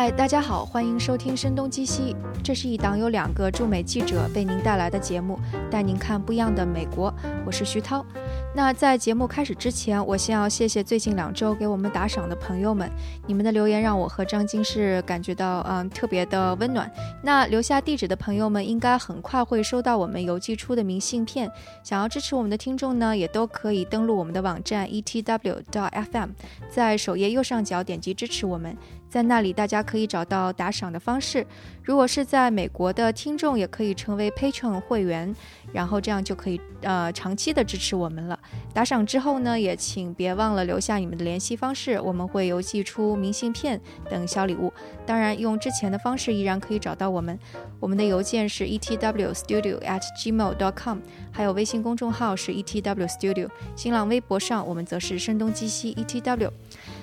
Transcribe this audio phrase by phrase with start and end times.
[0.00, 5.36] 嗨，大家好，欢迎收听《声东击西》，这是一档由两个驻美记者为您带来的节目，
[5.68, 7.12] 带您看不一样的美国。
[7.44, 8.06] 我是徐涛。
[8.54, 12.88] 那在节目开始之前，我先要谢谢最近两周给我们打赏的朋友们，
[13.26, 16.88] 你们的留言让我和张金是感觉到嗯特别的温暖。
[17.20, 21.50] 那留下地址的朋友们应该很快会收到我们邮寄出的明信片。
[21.82, 26.28] 想要支持我们的听众呢，也都可以登录我们的网站 etw.fm，
[26.70, 28.76] 在首页右上角点击支持我们。
[29.08, 31.46] 在那里，大家可以找到打赏的方式。
[31.82, 35.34] 如果是在美国的听众，也可以成为 Patron 会员，
[35.72, 38.38] 然后这样就可以呃长期的支持我们了。
[38.74, 43.80] 打赏之后呢，也请别忘了留下你们的联系方式，我们会邮寄出明信片
[44.10, 44.70] 等小礼物。
[45.06, 47.38] 当然，用之前的方式依然可以找到我们。
[47.80, 50.98] 我们的邮件是 etwstudio@gmail.com，
[51.32, 56.50] 还有微信公众号是 etwstudio，新浪微博上我们则是声东击西 etw。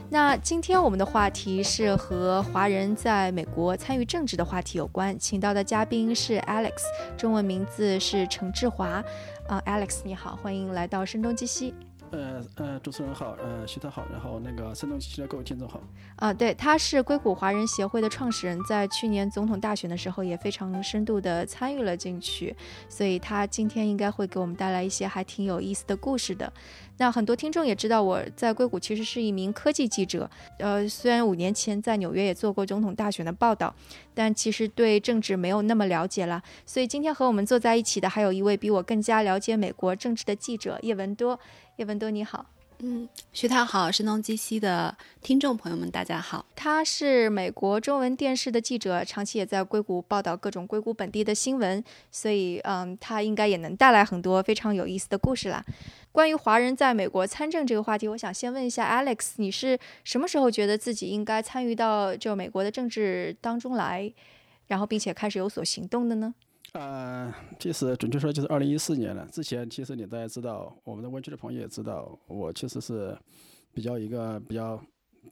[0.10, 6.74] 那今天我们的话题是和华人在美国参与政治的话题有关，请到的嘉宾是 Alex，
[7.18, 9.04] 中文名字是陈志华。
[9.48, 11.74] 啊，Alex 你好，欢迎来到声东击西。
[12.12, 15.82] 呃呃，主持人好，呃，徐特好，然后那个声东击西的各位听众好。
[16.16, 22.56] 啊，对，他是硅谷华人协会的创始人，在去年总统大选的时候也非常深度的参与了进去，
[22.88, 26.52] 所以他今天应该会给我们带来一些还挺有意思的故事的。
[26.98, 30.30] 那很多听众也知道，我在硅谷其实是一名科技记者。
[30.60, 33.74] 呃，虽然五年前在纽约也做过总统大选的报道，
[34.14, 36.42] 但其实对政治没有那么了解了。
[36.66, 41.40] 所以今天和我们坐在一起的还有一位比我更加了解美国政治的记者叶文多。
[41.78, 42.46] 叶文多，你好。
[42.80, 46.46] 嗯，徐涛好，声东击西的听众朋友们，大家好。
[46.56, 55.64] 他是美国中文电视的记者，长期也在硅谷报道各种硅谷本地的新闻，所以嗯，他应该也能带来很多非常有意思的故事啦。
[56.16, 64.10] 关于华人在美国参政这个话题，我想先问一下 Alex，你是什么时候觉得自己应该参与到就美国的政治当中来，
[64.68, 66.34] 然后并且开始有所行动的呢？
[66.72, 69.28] 呃，其实准确说就是二零一四年了。
[69.30, 73.14] 之前其实你大家知道，我们的湾区的朋友也知道，我其实是
[73.74, 74.82] 比较一个比较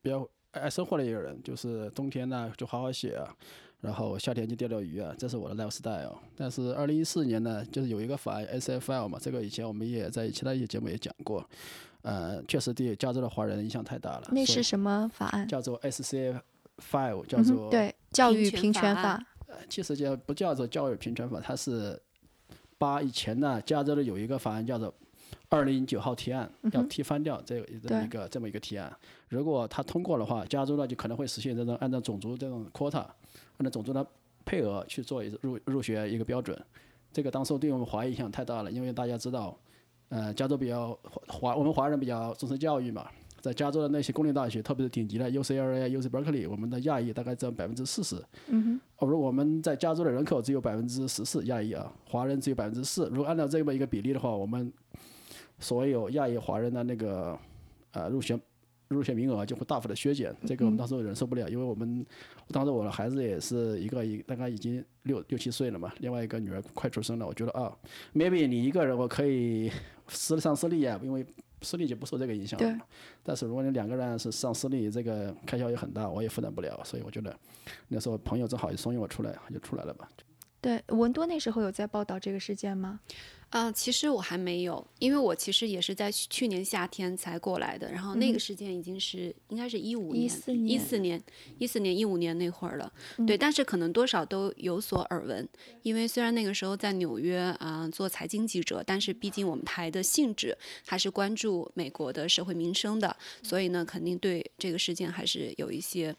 [0.02, 3.34] 比较爱生活的一个人，就是冬天呢就好好写啊，
[3.83, 6.16] 然后夏天就钓钓鱼啊，这是我的 lifestyle。
[6.38, 11.45] 但是二零一四年呢，就是有一个法案 SFL 嘛，这个以前我们也在其他一些节目也讲过，
[12.01, 14.29] 呃，确实对加州的华人影响太大了。
[14.31, 15.45] 那是什么法案？
[15.45, 16.39] 叫做 SCA
[16.77, 19.21] Five，叫做对教育平权法。
[19.69, 22.01] 其实叫不叫做教育平权法，它是
[22.77, 24.94] 把以前呢加州的有一个法案叫做
[25.49, 28.91] 二零九号提案，要踢翻掉这这么一个这么一个提案。
[29.29, 33.05] 如果他通过的话，加州呢就可能会实现这种按照种族这种 quota，
[33.57, 34.05] 按照种族的
[34.45, 36.59] 配额去做一入入学一个标准。
[37.11, 39.57] 这个当时对我们华裔影响太大了，因为大家知道，
[40.09, 43.07] 呃，加州比较华，我们华人比较重视教育嘛。
[43.39, 48.15] 在加州的那些公立大学，特别是顶级的 UCLA、UC Berkeley，我们的亚裔大概占百分之四十。
[48.47, 48.81] 嗯哼。
[49.05, 53.09] 而我们在加州的人口只有百分之十四亚裔啊，华人只有百分之四。
[53.09, 54.71] 如果按照这么一个比例的话，我们
[55.63, 57.40] 所有亚裔华人的那个
[57.94, 58.40] 呃入学
[58.90, 60.35] 入学名额就会大幅的削减。
[60.46, 62.06] 这个我们当时忍受不了，因为我们
[62.50, 67.25] 当时我的孩子也是一个一大概已经六六七岁了嘛，另外一个女儿快出生了。
[67.25, 67.75] 我觉得啊
[68.13, 69.72] ，maybe 你一个人我可以
[70.09, 71.25] 私上私立啊，因为。
[71.66, 72.78] 私立就不受这个影响了，
[73.24, 77.34] 但是如果你两个人是上私立，这个开销也很大，我也负担不了，所以我觉得
[77.88, 80.06] 那时候朋友正好也怂恿我出来，就出来了吧。
[80.59, 83.00] 对，文多那时候有在报道这个事件吗？
[83.53, 90.52] 啊，其实我还没有，因为我其实也是在去年夏天才过来的，然后那个事件已经是应该是一五年、一四
[90.97, 91.24] 年、
[91.59, 92.92] 一四年、一五年那会儿了。
[93.28, 95.47] 对，但是可能多少都有所耳闻，
[95.84, 106.16] 因为虽然那个时候在纽约啊做财经记者，但是毕竟我们台的性质还是关注美国的社会民生的，所以呢，肯定对这个事件还是有一些。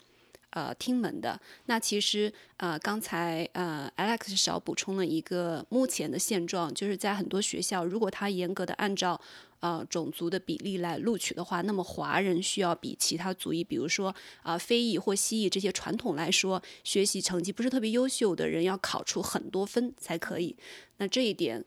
[0.55, 9.21] 呃，听闻的那其实呃，刚才呃，Alex 少补充了一个目前的现状，就是在很多学校，如果他严格的按照
[9.59, 14.15] 呃种族的比例来录取的话，那么华人需要比其他族裔，比如说
[14.45, 20.57] 啊非裔或西裔这些传统来说，学习成绩不是特别优秀的人要考出很多分才可以。
[20.99, 21.65] 那这一点。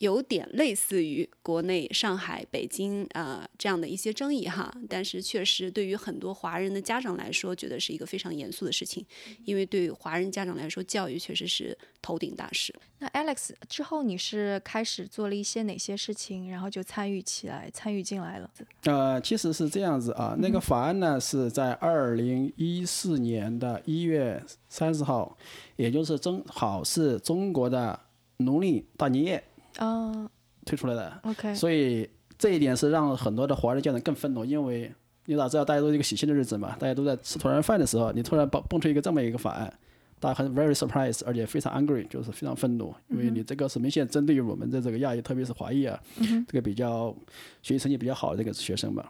[0.00, 9.04] 有点类似于国内上海、北京啊这样的一些争议哈，但是确实对于很多华人的家长来说，觉得是一个非常严肃的事情，
[9.44, 12.74] 因为对于华人家长来说，教育确实是头顶大事。
[12.98, 18.50] 那 Alex 之后你是开始做了一些哪些事情，然后就参与起来、参与进来了？
[18.84, 25.36] 呃，其实是这样子啊，那个法案呢是在二零一四年的一月三十号，
[25.76, 28.00] 也就是正好是中国的
[28.38, 29.44] 农历大年夜。
[29.80, 30.30] 哦，
[30.64, 34.92] 推出来的，OK，所以这一点是让很多的华人家长更愤怒，因为
[35.24, 36.76] 你哪知道大家都是一个喜庆的日子嘛？
[36.78, 39.72] 大家都在吃团圆饭的时候，你突然蹦蹦出一个这么一个法案，
[40.18, 45.98] 大家很 very surprise，而且非常 angry，就是非常愤怒，因为你这个是明显针对于我们的这个亚裔，特别是华裔啊，
[46.46, 47.14] 这个比较
[47.62, 49.04] 学习成绩比较好的这个学生嘛。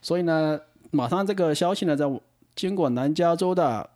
[0.00, 0.58] 所以呢，
[0.90, 2.06] 马上这个消息呢，在
[2.56, 3.88] 经过南加州的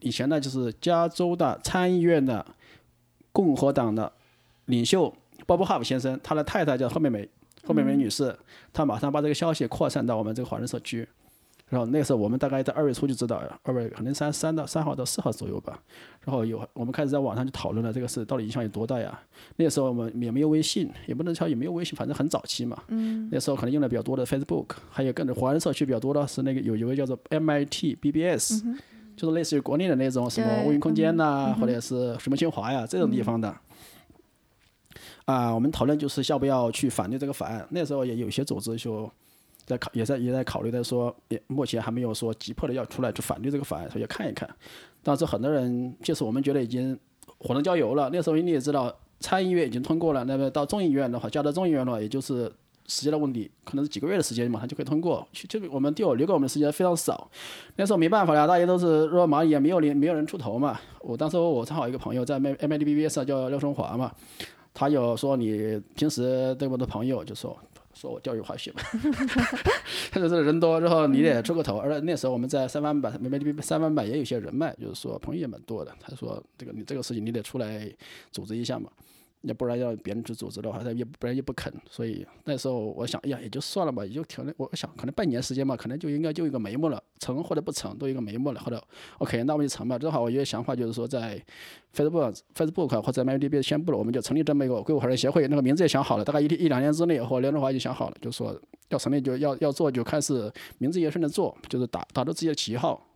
[0.00, 2.46] 以前呢，就是加州的参议院的
[3.32, 4.12] 共和党的
[4.66, 5.12] 领袖
[5.48, 7.28] Bob Hub 先生，他的太太叫贺美梅。
[7.66, 8.34] 后面梅女士，
[8.72, 11.06] 她马上把这个消息扩散到我们这个华人社区，
[11.68, 15.78] 然后那时候我们大概在二月初就知道，二月可能三三到三号到四号左右吧，
[16.24, 19.20] 然后有我们开始在网上就讨论了这个事到底影响有多大呀？
[19.56, 22.80] 那时候我们也没有微信，也不能说也没有微信，反正很早期嘛。
[22.88, 23.28] 嗯。
[23.30, 28.62] 那时候可能用的比较多的 Facebook，还有更多华人社区比较多的是那个有一位叫做 MIT BBS，
[29.16, 33.54] 就是类似于国内的那种什么微云空间呐，或者是什么清华呀这种地方的。
[35.28, 37.66] 啊，我们讨论就是要不要去反对这个法案。
[37.68, 39.10] 那时候也有些组织就
[39.66, 44.48] 在考，也在也在考虑的说，也目前还没有说急迫的要出来去反对这个法案，所以要看一看。
[45.02, 46.98] 当时很多人就是我们觉得已经
[47.40, 48.08] 火上浇油了。
[48.10, 48.90] 那时候你也知道，
[49.20, 52.50] 参议院已经通过了，那么到众议院的话，加到众议院的话，也就是
[52.86, 55.28] 时间的问题，可能是几个月的时间马上就可以通过。
[55.46, 57.30] 就我们丢留给我们的时间非常少。
[57.76, 60.80] 那时候没办法呀，大家都是说蚂蚁也没有人没有人出头嘛。
[61.02, 64.10] 我当时我正好一个朋友在 M M I D B B 上叫廖春华嘛。
[64.74, 67.58] 他有说你平时对我的朋友就说
[67.94, 68.82] 说我钓鱼滑雪嘛，
[70.12, 71.78] 或者是人多，之后你得出个头。
[71.78, 75.92] 而那时候我们在三万板，没没三万板也有些人脉，就是说朋友也蛮多的。
[76.00, 77.90] 他说这个你这个事情你得出来
[78.30, 78.88] 组织一下嘛。
[79.42, 81.72] 要不然要别人去组织的话，他也不然也不肯。
[81.88, 88.60] 所以那时候我想，哎呀，也就算了吧，也就可能我想可能半年时间嘛，可能就应该就一个眉目了，成或者不成都一个眉目了。
[88.60, 88.82] 后来
[89.18, 89.98] OK，那我们就成吧。
[89.98, 91.40] 正好我有个想法，就是说在
[91.94, 103.06] Facebook Facebook 或者 MyDB 宣布了，我们就成立这么一个硅谷华人协会，那个名字也想好了，大概一一两年之内，或刘德华就想好了，就说要成立就要要做，就开始名字也顺着做，就是打打着自己的旗号，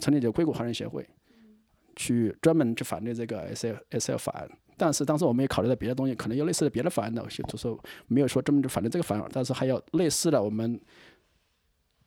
[0.00, 1.06] 成立就硅谷华人协会。
[1.96, 7.74] 去专门去反对这个 S L S L 法案，但是当时我们也考虑到别的东西，可能有类似的别的法案的，就是
[8.06, 10.78] 没有说专门去反对这个法案，但是还有类似的，我们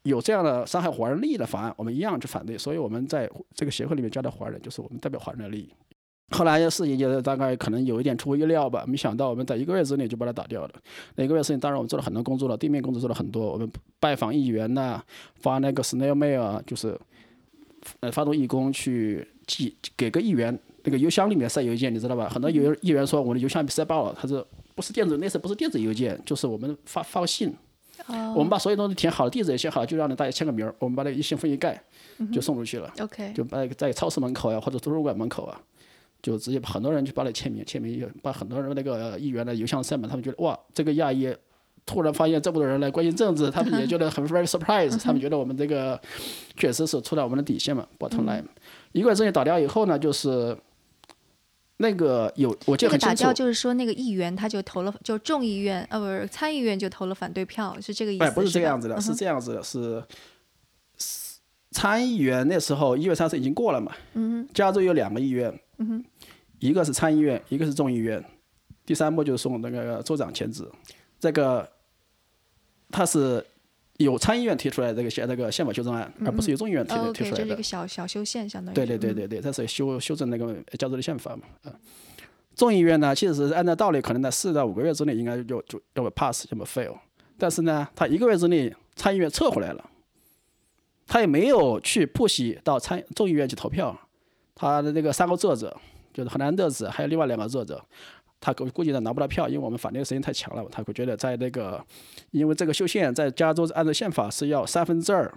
[0.04, 2.58] 有这样的伤害华人利益的法案，我们一样去反对。
[2.58, 5.70] 所以我们在这个协会里面加的华人，就是我们代表华人的利益。
[6.32, 10.72] 后来事情就是大概可能有一点出乎意料吧，没想到我们在一个月之内就把它打掉了。
[11.16, 13.68] 那一个月事情，当然我们做了很多工作了，地面工作做了很多，我们
[14.00, 15.04] 拜访议员呐，
[15.38, 16.96] 发那个 snail mail 啊，就是
[18.02, 19.28] 呃发动义工去。
[19.50, 22.30] 寄给个议员那个邮箱里面塞邮件，你知道吧？
[22.30, 27.50] 很多邮议员说我的邮箱被塞爆了，他说不是电子，那时候不是电子邮件，就是我们发发信。
[28.06, 28.34] 哦。
[28.38, 31.82] 我们把所有东西填好了，地址也写好了，就让大家签个名儿，我们把那个一信封一盖，
[32.32, 32.94] 就送出去了。
[33.00, 33.34] OK。
[33.34, 35.60] 就把在超市门口呀，或者图书馆门口啊，
[36.22, 41.36] 就直接很多人就把那签名，签名把很多人那个议员的邮箱塞满，他们觉得哇，这个亚裔
[41.90, 46.00] 突然发现这么多人来关心政治，他们也觉得很 very surprise，他们觉得我们这个
[46.56, 48.44] 确实是触到我们的底线嘛，bottom line。
[48.92, 50.56] 一个月之内打掉以后呢，就是
[51.78, 53.16] 那个有我记得很清楚。
[53.16, 58.24] 打掉就是说那个议员他就投了，就众议院呃不是参议院就投了反对票，是这个意思。
[58.24, 60.04] 哎，不是这个样子的，是这样子的，是
[61.72, 63.92] 参议员那时候一月三十已经过了嘛。
[64.14, 65.60] 嗯加州有两个议院。
[65.78, 66.06] 嗯。
[66.60, 68.22] 一个是参议院，一个是众议院。
[68.86, 70.70] 第三步就是送那个州长签字。
[71.18, 71.66] 这个
[72.90, 73.46] 他是。
[74.00, 77.36] 有参议院提出来这个宪那个宪法修正案，而不是由众议院提提出来的。
[77.36, 78.74] 这是一个小小修宪，相当于。
[78.74, 81.42] 对对对对对，这是修修正那个加州的宪法嘛？
[81.66, 81.74] 嗯，
[82.56, 86.96] 众议院呢，其实是按照道理，可能在四到五个月之内应该就就要么 pass，要么 fail。
[87.38, 89.90] 但是呢，他一个月之内参议院撤回来了，
[91.06, 93.94] 他也没有去不惜到参众议院去投票。
[94.56, 95.76] 他的那个三个作者，
[96.14, 97.84] 就是荷兰德子，还有另外两个作者。
[98.42, 100.66] 他估估计他拿不到票，因为我们反对的声音太强了。
[100.72, 101.84] 他会觉得在那个，
[102.32, 105.30] 因为这个修宪在加州按照宪法是要三分之二，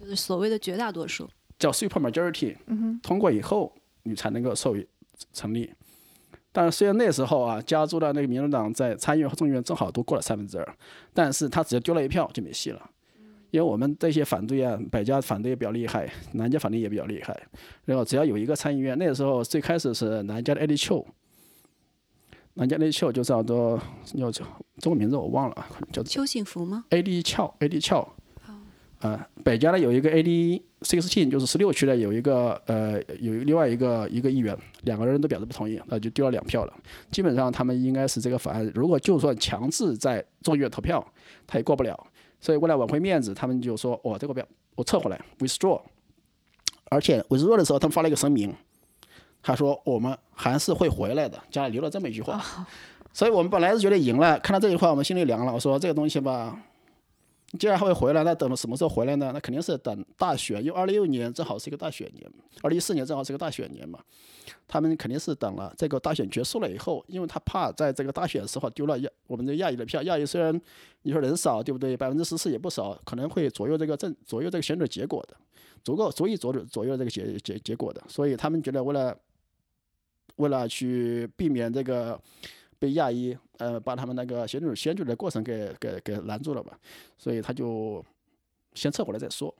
[0.00, 1.28] 就是所谓的绝大多数，
[1.58, 2.56] 叫 super majority，
[3.02, 3.72] 通过以后
[4.04, 4.88] 你才能够授予
[5.32, 5.70] 成立。
[6.52, 10.76] 但是虽然那时候啊，加州的那个民主党在参议院和众议院正好都过了三分之二，
[11.12, 12.90] 但是他只要丢了一票就没戏了。
[13.50, 17.40] 因为我们这些反对啊，百家反对也比较厉害，南加反对也比较厉害。
[17.84, 21.04] 然后只要有一个参议院，那个时候最开始是南加的 Eddie Cho。
[22.54, 28.06] 南加 A 丘就叫做叫中文名字我忘了啊，叫邱幸福吗？A D 翘 A D 翘，
[28.98, 36.74] 啊，北加呢有一个 A D sixteen，就是十六区的有一个呃有另外一个一个议员，两个人都表示不同意，那就丢了两票了。
[37.10, 41.06] 基本上他们应该是这个法案，如果就算强制在众议院投票，
[41.46, 41.98] 他也过不了。
[42.40, 45.80] 所以为了挽回面子，他们就说我这个表我撤回来 withdraw，
[46.90, 48.54] 而且 withdraw 的时候他们发了一个声明。
[49.42, 52.42] 他说：“我们还是会回来的。”家里留了这么一句话，
[53.12, 54.38] 所以我们本来是觉得赢了。
[54.40, 55.52] 看到这句话，我们心里凉了。
[55.52, 56.62] 我说：“这个东西吧，
[57.58, 59.30] 既然还会回来，那等到什么时候回来呢？
[59.32, 62.30] 那肯定是等大选，因为二零一六年正好是一个大选年，
[62.62, 63.98] 二零一四年正好是个大选年嘛。
[64.66, 70.02] 他们肯定是等了这个大选结束了以后，因为他怕在这个大选时候丢了亚我们的亚裔的票。
[70.04, 70.60] 亚裔虽然
[71.02, 71.96] 你说人少，对不对？
[71.96, 75.36] 百分之十四也不少，可能会左右这个政左右这个选举结果的，
[75.82, 78.02] 足够足以左右左右这个结结结果的。
[78.06, 79.16] 所以他们觉得为了
[80.40, 82.18] 为了去避免这个
[82.78, 86.78] 被亚裔呃把他们那个选举选举的过程给给给拦住了吧，
[87.16, 88.04] 所以他就
[88.74, 89.54] 先撤回来再说。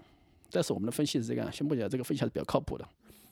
[0.50, 2.84] 但是我们的分析是这样，先不讲这个分析还是比较靠谱的。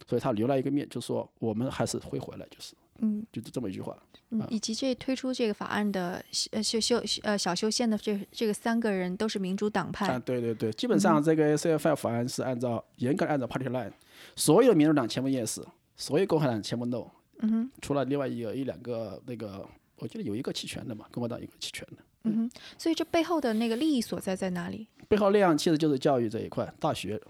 [0.06, 3.94] 所以他留了一个面，就说我们还是会回来，就是，嗯，就是这么一句话。
[4.30, 10.06] 嗯，以及这推出这个法案的呃修修呃小修宪的这这个三个人都是民主党派。
[10.06, 13.92] 啊，对对对，基本上这个 C F I 法案是按照严格按照 Party Line，
[14.34, 15.62] 所有民主党全部 Yes，
[15.96, 17.08] 所有共和党全部 No。
[17.38, 17.70] 嗯哼。
[17.80, 19.66] 除了另外有一两个那个，
[19.96, 22.02] 我记得有一个弃权的嘛，共和党一个弃权的。
[22.24, 22.50] 嗯哼。
[22.76, 24.86] 所以这背后的那个利益所在在哪里？
[25.08, 27.20] 背后力量其实就是教育这一块，大学。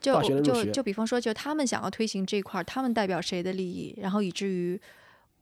[0.00, 4.76] 就就就比方说，就他们想要推行这一块儿，他们代表谁的利益，然后以至于，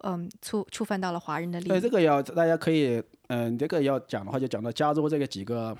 [0.00, 1.68] 嗯，触触犯到了华人的利益。
[1.70, 5.74] 对这个要大家可以，嗯，这个要讲的话，就讲到加州这个几个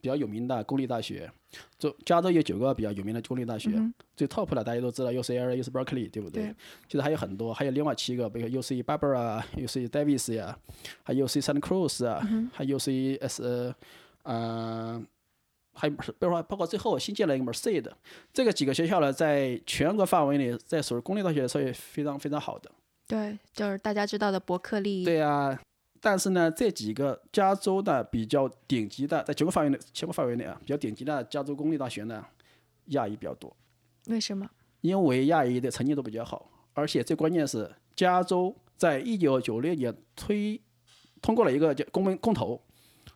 [0.00, 1.30] 比较有名的公立大学。
[1.78, 3.70] 就加州有九个比较有名的公立大学，
[4.16, 6.54] 最 top 的大家都知道，UCLA、UC Berkeley，对不对？
[6.86, 10.58] 其实还有很多，还有另外七个，比如 UC Barbara 啊，UC Davis 呀，
[11.02, 12.20] 还有 UC Santa Cruz 啊，
[12.52, 13.74] 还有 UC S，
[14.24, 15.02] 呃。
[15.78, 17.84] 还有，比如说，包括最后新建了一个 Merced，
[18.32, 22.70] 这个几个学校呢，在全国范围内，在属于公立大学，所以非常非常好的。
[23.06, 25.04] 对，就是大家知道的伯克利。
[25.04, 25.60] 对啊，
[26.06, 32.24] 但是呢，这几个加州的比较顶级的，在全国范围内，全国范围内啊，比较顶级的加州公立大学呢，
[32.90, 33.52] 亚裔比较多。
[34.06, 34.48] 为什么？
[34.82, 40.60] 因为亚裔的成绩都比较好，而且最关键是，加州在一九九六年推
[41.20, 42.62] 通过了一个叫公民公投，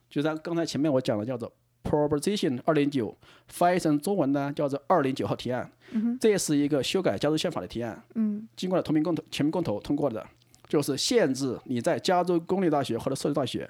[0.08, 1.52] 就像刚才前面我讲的叫做。
[1.82, 3.16] Proposition 二零九
[3.48, 5.72] 翻译成中文呢，叫做二零九号提案。
[6.20, 8.04] 这是一个修改加州宪法的提案。
[8.16, 10.24] 嗯，经过了同民公投、全民公投通过的，
[10.70, 13.68] 就是限制你在加州公立大学或者社区大学，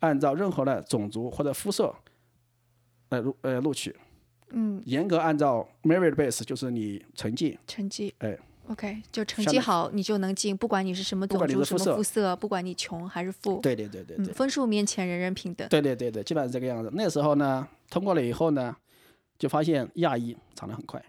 [0.00, 1.92] 按照任何的种族或者肤色
[3.08, 3.96] 来录呃录取。
[4.50, 7.58] 嗯，严格按照 merit base，就是你成绩。
[7.66, 8.14] 成绩。
[8.18, 8.38] 哎。
[8.66, 13.60] OK，就成绩好你就能进，不管你是什么种族、什么肤色，不管你穷还是富。
[13.60, 14.32] 对对对对对。
[14.32, 15.68] 分数面前人人平等。
[15.68, 16.90] 对对对对，基本上是这个样子。
[16.94, 18.74] 那时候呢，通过了以后呢，
[19.38, 21.02] 就发现亚裔涨得很快。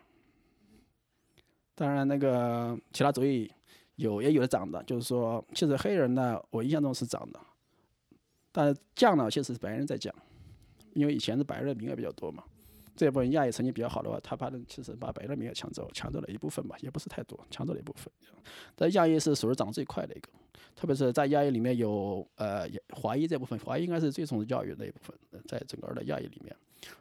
[1.76, 3.50] 当然，那个其他族裔
[3.96, 7.40] 有也有的涨的，就是说，其实黑人呢，我印象中是涨的，
[8.52, 10.14] 但降呢，其实是白人在降，
[10.94, 12.44] 因为以前是白人名额比较多嘛。
[12.96, 18.10] 这部分亚裔成绩比较好的话，他把其实把白人名额抢走，抢走了一部分吧，也不是太多，抢走了一部分。
[18.74, 20.30] 但亚裔是属于涨最快的一个，
[20.76, 25.14] 特别是在亚裔里面有呃华裔这部分，华裔应该是最重视教育那一部分，
[25.46, 26.56] 在整个的亚裔里面，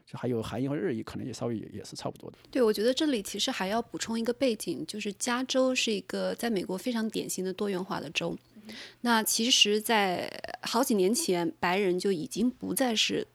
[0.06, 2.38] 就还有韩裔和日裔，可能也稍微也也是差不多的。
[2.50, 8.36] 对，我觉得这里其实还要补充一个背景，就是加州是一个在美国非常典型的多元化的州。
[9.02, 10.30] 那其实，在
[10.62, 13.26] 好几年前，白人就已经不再是。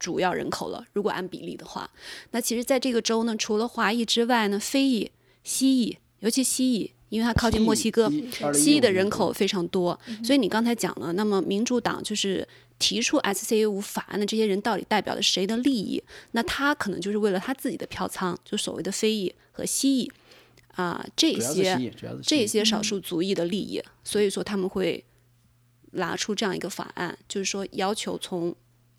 [0.00, 1.90] 主要人口了，如果按比例的话，
[2.30, 5.10] 那其实在这个州呢，除了华裔之外呢，非裔、
[5.42, 8.08] 西裔，尤其西裔，因为它靠近墨西哥，
[8.54, 9.98] 西裔的人口非常多。
[10.22, 12.46] 所以你刚才讲了，那么民主党就是
[12.78, 16.02] 提出 S C A 五法案的这些人，到底代表了谁的利益？
[16.32, 20.12] 那他可能就是为了他自己的票仓，就所谓的非裔和西裔
[20.74, 21.92] 啊这些
[22.22, 23.82] 这些少数族裔的利益。
[24.04, 25.04] 所以说他们会
[25.92, 28.54] 拿出这样一个法案，就是说要求从。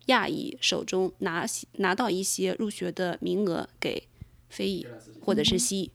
[0.06, 4.08] 亚裔手中拿拿到一些入学的名额给
[4.48, 4.84] 非裔
[5.20, 5.90] 或者是西裔。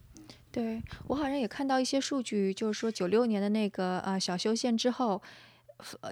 [0.50, 5.20] 对我好像也看到一些数据，就是说九六年的那个呃小修宪之后，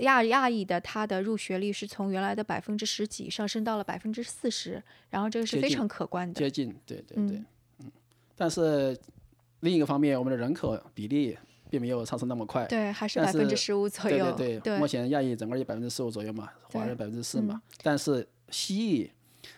[0.00, 6.34] 亚亚裔的他的入学率是从原来的百分之十几上升到了百分之四十，然后这个是非常可观的。
[6.34, 7.42] 接近，对对对，
[7.78, 7.90] 嗯。
[8.36, 8.96] 但是
[9.60, 11.36] 另一个方面，我们的人口比例。
[11.70, 14.30] 并没有上升那么快，对，还是百分之十五左右。
[14.36, 17.60] 对对对，目前亚裔整个有百分之十五左右嘛，华人百分之四嘛。
[17.82, 19.10] 但是西裔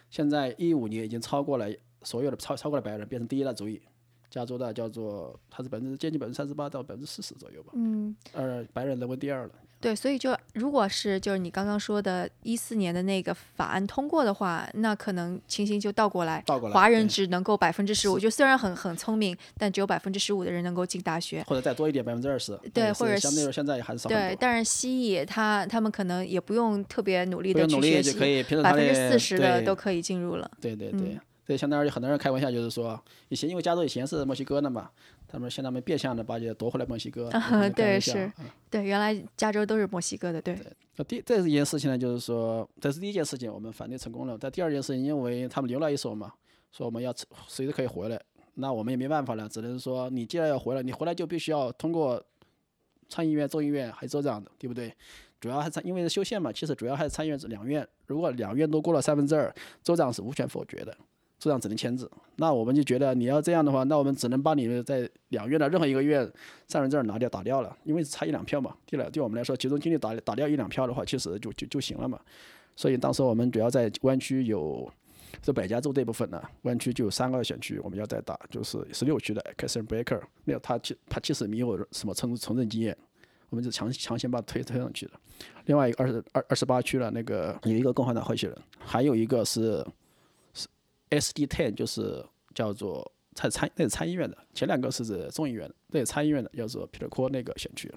[0.09, 1.69] 现在一五年已经超过了
[2.05, 3.83] 所有的超超过了白人，变成第一大族裔。
[4.31, 7.73] 加州的叫做它是百分之接近百分之三十八到百分之四十左右吧。
[7.75, 9.53] 嗯，呃，白人沦为第二了。
[9.79, 30.51] 对，所以就如果是就是你刚刚说的，一四年的那个法案通过的话，那可能情形就倒过来，倒过来，华人只能够百分之十五，就虽然很很聪明，但只有百分之十五的人能够进大学，或者再多一点百分之二十，对，或者相对于现在还是少对，但是西裔他他们可能也不用特别努力的去学习，百分之四十的都可以进入了。
[30.61, 34.91] 对对对，对相当于很多人开玩笑，就是说以前因为加州以前是墨西哥的嘛，
[35.29, 37.31] 他们现在们变相的把这夺回来墨西哥。
[37.75, 38.31] 对，是，
[38.71, 40.59] 对，原来加州都是墨西哥的，对。
[40.97, 44.37] 那第这是一件事情呢，就是说这是第一件事情，我们反对成功了。
[44.41, 46.33] 但第二件事情，因为他们留了一手嘛，
[46.73, 47.15] 说我们要
[47.47, 48.21] 随时可以回来，
[48.55, 52.25] 那我们也没办法了，只能说你既然要回来，你回来就必须要通过
[53.09, 54.93] 参议院、众议院还有州长的，对不对？
[55.39, 60.97] 主要还是因为是修宪嘛，其实主要还是参议院两院，如果两院都过了三分之二，州长是无权否决的。
[61.39, 66.27] 州长只能签字，那我们就觉得你要这样的话，那我们只能把你在两院的任何一个院
[66.67, 68.75] 三分之二拿掉打掉了，因为差一两票嘛。
[68.87, 72.19] 对了，对我们来说，集中精力打打掉一两票的话，其实就就就行了嘛。
[72.75, 74.91] 所以当时我们主要在湾区有
[75.43, 82.97] 这北加州这部分呢，湾区就有三个选区我们要再打，就是十六区的 k a s s e n Baker，没有他其他其实没有什么从从政经验，
[83.51, 85.13] 我们就强强行把他推推上去的。
[85.67, 89.87] 另外一个二十二二十八区了，那个有一个共和党候选人，还有一个是。
[91.11, 97.93] S D ten 就是叫做参参那是参议院的，前两个是指众议院的，那是参议院的，叫做皮特科那个选区。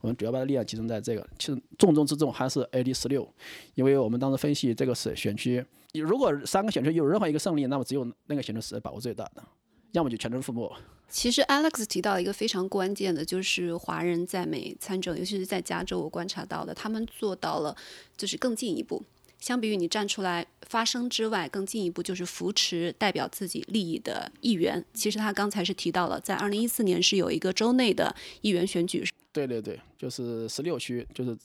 [0.00, 3.32] 我们主要把力量集中在这个，其实重中之重还是 A D 十六，
[3.74, 9.42] 因为我们当时分析这个是选区，你如果三个选区有任何一个胜利，那么只有那个选区是把握最大的，
[9.92, 10.72] 要么就全军覆没。
[11.08, 17.76] 其实 Alex 提到一个非常关键的，就是华人在美参政，尤其是在加州，我观察到的，他们做到了
[18.16, 19.02] 就是更进一步。
[19.40, 24.84] 相比于你站出来发声之外，更进一步就是扶持代表自己利益的议员。
[24.92, 29.02] 其实他刚才是提到了，在二零一四年是有一个州内的议员选举。
[29.32, 31.36] 对对对，就是十六区，就是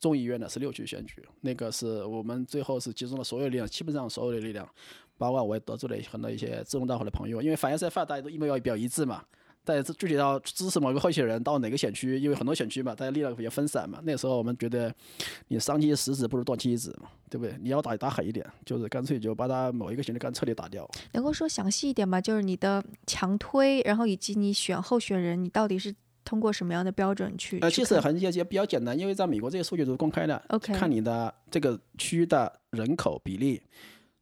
[0.00, 1.22] 众议院的十六区选举。
[1.42, 4.68] 那个是我们最后是集中了所有力量，基本上所有的力量，
[5.16, 9.24] 包括我也得罪了很多一些志同道合的朋友，因为反映赛发大家都一模要比较一致嘛。
[9.66, 13.98] 但是具体到支持某个候选人到哪个选区，因为很多选区嘛，大家力量比较分散嘛。
[14.04, 14.94] 那时候我们觉得，
[15.48, 17.56] 你伤其十指不如断其一指嘛，对不对？
[17.60, 20.88] 你要打打狠一点，就是干脆就把他某一个选区干彻底打掉。
[21.14, 22.20] 能够说详细一点吗？
[22.20, 25.92] 就是你的强推，然后以及你选候选人，你到底是
[26.24, 27.58] 通过什么样的标准去？
[27.58, 30.40] 呃，其实很也也比较简单，因为在美国这些数据都是公开的。
[30.50, 33.60] OK，看你的这个区的人口比例，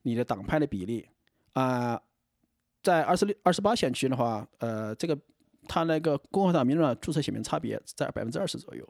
[0.01, 1.07] 你的党派的比例
[1.53, 2.01] 啊，
[2.83, 5.19] 在二十六、二十八选区的话，呃，这个。
[5.69, 8.89] 他那个共和党、民主党注册选民差别在百分之二十左右，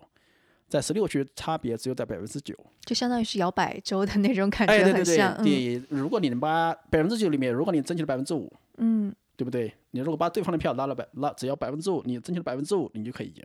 [0.69, 5.43] 在十六区差别只有在百分之九，就相当于是摇摆州的那种感觉，很像。
[5.43, 9.73] 对，如果你能把百分之九里面，如果你争取了百分之五，嗯，对不对？
[9.91, 13.45] 你如果把对方的票拉了百，拉只要百分之五，你争取了百分之五，你就可以赢。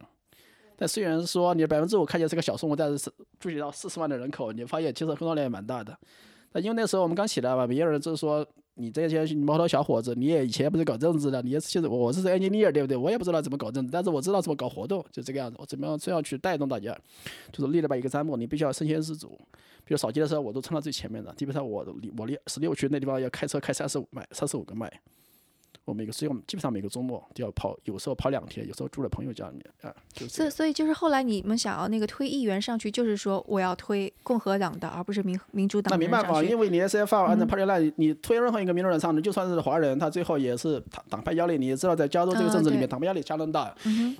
[0.75, 5.97] 但虽然说你的百分之五看起来是个小数目，但是注意到四十万的人口，你发现其实工作量也蛮大的。
[6.53, 8.47] 那因为那时候我们刚起来嘛，别人就是说。
[8.79, 12.95] 你这些毛头小伙子，你也以前不是搞政治的，你也现在我是 engineer 对不对？
[12.95, 15.57] 我也不知道怎么搞政治，但是我知道怎么搞活动，就这个样子。
[15.59, 16.97] 我怎么样这样去带动大家，
[17.51, 19.37] 就是立了吧一个章目，你必须要身先士卒。
[19.83, 21.85] 比如扫街的时候，我都冲到最前面的，基本上我
[22.17, 24.89] 我六十六区那地方要开车开三十五迈，三十五个迈。
[25.89, 29.95] 我每个所以我们基本上每个周末都要跑，有时候跑两天，有时候住在朋友家里面啊。
[30.27, 35.91] 所以，所以就是后来你们想要那个推议员上去，就是说我要推共和党的，而不是民民主党。
[35.91, 41.57] 那没办法，因为你 S F R 按照 Party Line，你推任何一个民主党上去，就算是华人，他最后也是党党派压力。
[41.57, 43.75] 你也知道，在加州这个政治里面，党派压力相当大。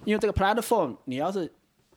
[0.05, 1.51] 因为这个 Platform，你要是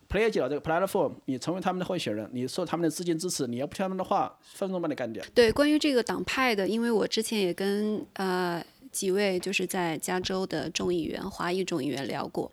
[0.09, 5.25] Play 了这个 Platform，你成为他们的候选人，你受他们的资金支持，你要不听他们的话，分分钟把你干掉。
[5.35, 8.63] 对，关于这个党派的，因为我之前也跟呃。
[8.93, 12.53] 几位就是在加州的众议员、华裔众议员聊过，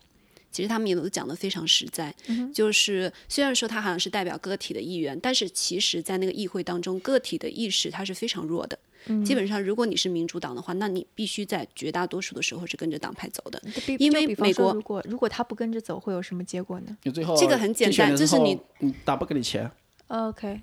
[0.52, 2.16] 其实他们也都讲得非常实在，
[2.54, 8.80] 就是虽然说他好像是代表个体的议员，但是其实在那个议会当中，个体的意识他是非常弱的。
[9.26, 13.62] 基本上，如果你是民主党的话，那你必须在绝大多数的时候是跟着党派走的，
[13.98, 16.98] 因为美国如果如果他不跟着走，会有什么结果呢？
[17.14, 18.60] 最后这个很简单，就是你
[19.06, 19.72] 打不给你钱
[20.08, 20.60] ，OK，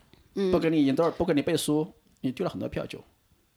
[0.52, 1.86] 不给你引导，不给你背书，
[2.20, 3.02] 你丢了很多票就。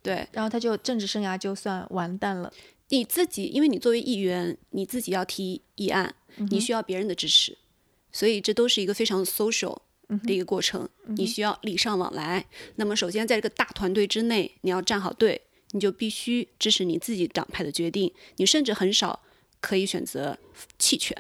[0.10, 2.52] 对，然后他就政治生涯就算完蛋了。
[2.88, 6.16] 你自己，因为你作为议员，你自己要提议案，
[6.50, 7.56] 你需要别人的支持，
[8.12, 9.78] 所以这都是一个非常 social
[10.24, 10.90] 的一个过程。
[11.10, 12.44] 你需要礼尚往来。
[12.78, 15.40] 那么，首先在这个大团队之内，你要站好队，
[15.74, 18.12] 你就必须支持你自己党派的决定。
[18.38, 19.22] 你甚至很少
[19.62, 20.36] 可以选择
[20.80, 21.16] 弃权，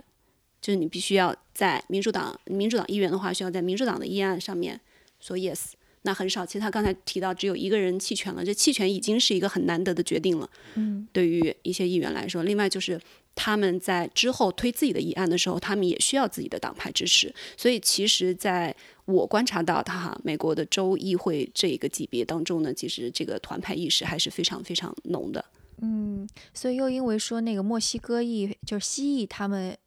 [0.60, 4.82] 就是你必须要在民主党民主党议员的话，需要在民主党的议案上面
[5.19, 5.73] 说 yes。
[6.10, 10.50] 那很少，其实他刚才提到只有一个人弃权了，这弃权已经是一个很难得的决定了。
[10.74, 13.00] 嗯，对于一些议员来说，另外就是
[13.36, 17.32] 他们在之后推自己的议案的时候，他们也需要自己的党派支持。
[17.56, 25.45] 所以，其实在我观察到，他哈美国的州议会这个级别当中呢，其实这个团派意识还是非常非常浓的。
[25.84, 29.78] 嗯，所以又因为说那个墨西哥裔就是西裔他们。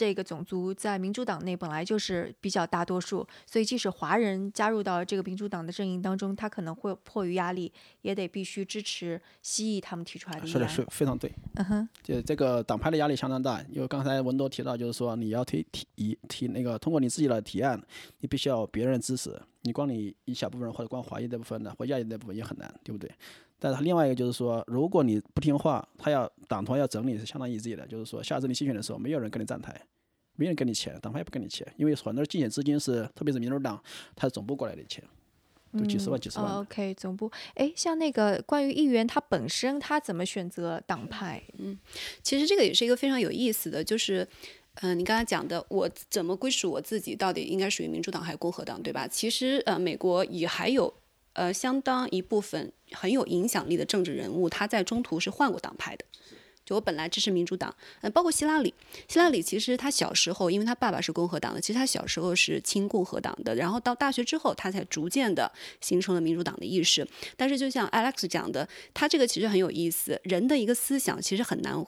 [0.00, 10.46] 这个种族在民主党内本来就是比较大多数，所以即使华人加入到这个民主党的阵营当中，他可能会迫于压力，也得必须支持西裔他们提出来的。
[10.46, 11.30] 说的是非常对。
[11.56, 17.78] 嗯哼，就这个党派的压力相当大，因为刚才文多提到，就是说你要提提提提那个通过你自己的提案，
[18.20, 23.12] 你必须要别人支持，你光你一小部分人或者光华裔那部分的或亚裔那部分也很难，对不对？
[23.62, 29.78] 但是另外一个就是说，如果你不听话，他要党团要整理是相当 easy 的，就是说下次你竞选的时候，没有人跟你站台，
[30.36, 33.80] 没人跟你钱，党派也不跟你钱，因为很多竞选资金是，特别是民主党，
[34.16, 35.04] 他是总部过来的钱，
[35.78, 36.56] 都几十万、几十万。
[36.56, 41.42] OK，总部，哎，像那个关于议员他本身他怎么选择党派？
[41.58, 41.78] 嗯，
[42.22, 44.26] 其实这个也是一个非常有意思的，就是，
[44.76, 49.06] 嗯，你刚才讲的，我怎么归属我自己，到底应该属于民主党还是共和党，对吧？
[49.06, 50.92] 其实，呃，美国也还有。
[51.32, 56.04] 呃，相当一部分很有影响力的政治人物，他在中途是换过党派的。
[56.64, 58.72] 就我本来支持民主党，嗯，包括希拉里。
[59.08, 63.54] 希拉里其实他小时候，因为他爸爸是共和党的，其实他小时候是亲共和党的。
[63.56, 67.04] 然后到大学之后，他才逐渐的形成了民主党的意识。
[67.36, 71.84] 但是就像 Alex 讲的，他这个其实很有意思，人的一个思想其实很难。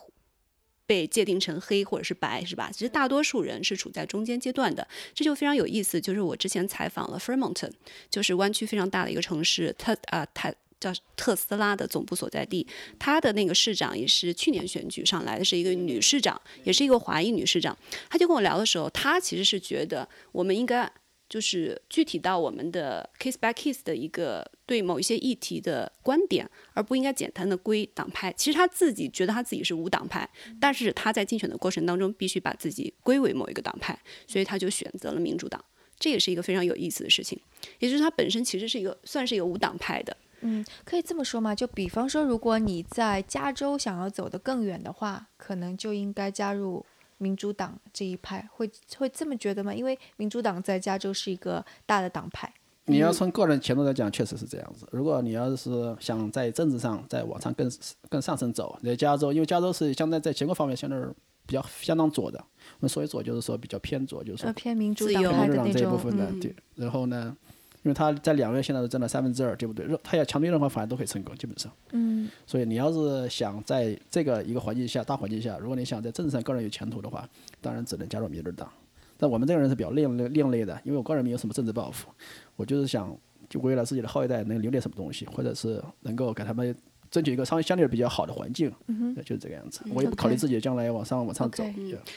[0.86, 2.70] 被界定成黑或者是白，是吧？
[2.72, 6.00] 其实大多数人是处在中间阶段的，这就非常有意思。
[6.00, 7.70] 就是我之前采访了 Fremont，
[8.10, 12.66] 就是湾区非常大的一个城市，特啊，它叫特斯拉的总部所在地。
[12.98, 17.76] 它的那个市长也是去年选举上来的，是一个女市长，也是一个华裔女市长。
[18.10, 20.92] 她就跟我聊的时候，她其实是觉得我们应该。
[21.32, 28.30] 就是具体到我们的 case by case 的一个对某一些议题的观点，而不应该简单的归党派。
[28.34, 30.28] 其实他自己觉得他自己是无党派，
[30.60, 35.64] 但是他在竞选的过程当中必须把自己归为某一个党派，所以他就选择了民主党。
[35.98, 37.40] 这也是一个非常有意思的事情，
[37.78, 40.14] 也就是他本身其实是一个算是一个无党派的。
[40.42, 41.54] 嗯，可以这么说吗？
[41.54, 46.84] 就比方说，如果你在加州想要走得更远的话，可能就应该加入。
[47.22, 49.72] 民主党这一派会会这么觉得吗？
[49.72, 52.52] 因为民主党在加州是一个大的党派。
[52.86, 54.84] 你要从个人前途来讲，确实是这样子。
[54.90, 57.70] 如果你要是想在政治上再往上更
[58.08, 60.98] 更上升走，在加州，因为加州是相对在结构方面相对
[61.46, 62.38] 比较相当左的。
[62.38, 66.26] 我们所谓左，就是说比较偏左，就是说偏民主党的这一部分的。
[66.40, 67.36] 对，然后呢？
[67.82, 69.86] 因为他在两月现在都占了三分之二，对不对？
[70.04, 71.72] 他要强推任何法案都可以成功，基本上。
[71.90, 72.28] 嗯。
[72.46, 77.28] 所以你要是想在这个一个环境下、大环境下，如果你想在政治上个人有前途的话，
[77.60, 78.70] 当然只能加入民主党。
[79.18, 82.08] 但我们这个人是比较另类、另类的，因为我个人没有什么政治抱负，
[82.56, 83.16] 我就是想
[83.48, 86.74] 就为了自己的后一代能留点什么东西，或者是能够给他们
[87.10, 89.80] 争取一个相相对比较好的环境，嗯就是这个样子。
[89.92, 91.64] 我也不考虑自己将来往上往上走。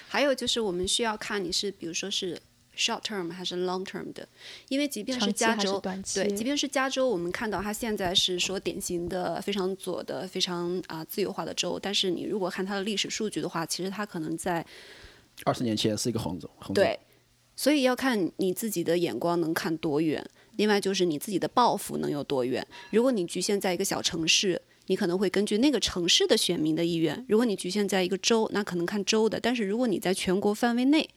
[0.07, 2.39] 还有就是我们需要看你是，比如说是。
[2.75, 4.27] Short term 还是 long term 的，
[4.67, 5.81] 因为即便是加州，
[6.13, 14.65] 对，即便是加州，我们看到它现在是说典型的非常左的、非常啊自由化的州，但是你如果看它的历史数据的话，其实它可能在
[15.43, 16.99] 二十年前是一个红州，对，
[17.55, 22.65] 所以要看你自己的眼光能看多远，另外就是你自己的抱负能有多远。
[22.91, 29.39] 如果你局限在一个小城市，你可能会根据那个城市的选民的意愿；如果你局限在一个州，那可能看州的。
[29.39, 31.09] 但是如果你在全国范围内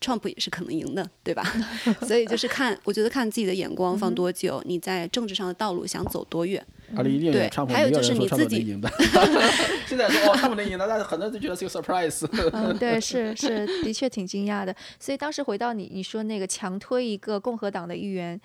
[0.00, 1.44] ，Trump 也是可能赢的，对吧？
[2.06, 6.64] 所以就是看，我觉得看自己的眼光放多久，你在政治上的道路想走多远。
[6.96, 8.76] 对，还有就是你自己。
[9.86, 12.26] 现在说哦，他们能赢的，但是很多人都觉得是个 surprise。
[12.52, 14.74] 嗯，对， 是是，的确挺惊讶的。
[14.98, 18.40] 所以当时回到你，你说那个强推一个共和党的议员。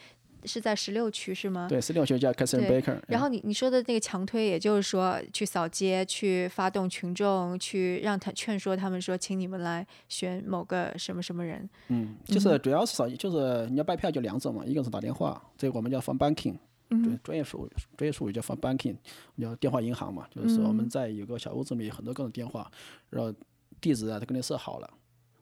[0.46, 1.68] 是在十六区是吗？
[1.68, 3.00] 对，十六区叫 Catherine Baker。
[3.08, 11.70] 然后你你说的那个强推，也就是说去扫街，去发动群众，去让他劝说他们说，请你们来选某个什么什么人。
[11.88, 16.56] 嗯，就是主要是扫，就是你要拜票就两种嘛，一个是打电话，这个我们叫 phone banking，
[16.90, 18.96] 对，专业术语专业术语叫 phone banking，
[19.40, 22.72] 叫电话银行嘛，就是说我们在有个小屋子里面有很多各种电话，
[23.10, 23.34] 然后
[23.82, 24.90] 地址啊都给你设好了，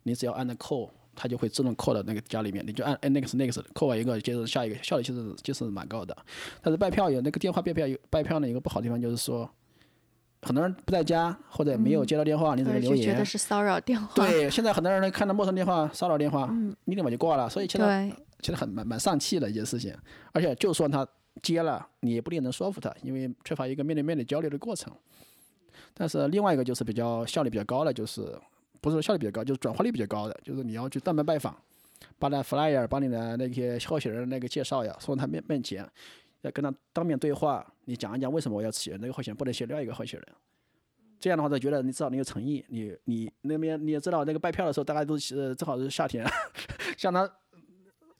[0.03, 0.89] 你只要按那 call。
[1.15, 6.15] 它就会自动扣到那个家里面，你就按 next next 扣完一个，接着下一个，效率其实其实蛮高的。
[6.61, 9.49] 但是拜票有那个电话拜票有拜票呢，一个不好的地方就是说，
[10.41, 13.05] 很多人不在家或者没有接到电话，你只能留言。
[13.05, 14.09] 觉得是骚扰电话。
[14.15, 16.51] 对，现在很多人看到陌生电话、骚扰电话，
[16.85, 17.49] 一立马就挂了。
[17.49, 19.95] 所以其实其实很蛮蛮丧气的一件事情。
[20.31, 21.07] 而且就算他
[21.41, 24.91] 接了，你也不一定能说服他，因为缺乏一个面对面的交流的过程。
[25.93, 28.35] 但是另外一个就是比较效率比较高的就是。
[28.83, 31.55] 不是说效率比较高，就是转化率比较高的，就是你要去当面拜访，
[32.19, 35.87] 把那 flyer，把你的那些候选人那个介绍呀送到他面面前，
[36.41, 40.27] 要跟他当面对话，你讲一讲为什么我要选那个候选人，不能选另外一个候选人。
[41.17, 46.25] 这样的话，他觉得你知道你有诚意，你你那边你也知道那个拜票的时候，大家都是正好是夏天，
[46.97, 47.29] 相当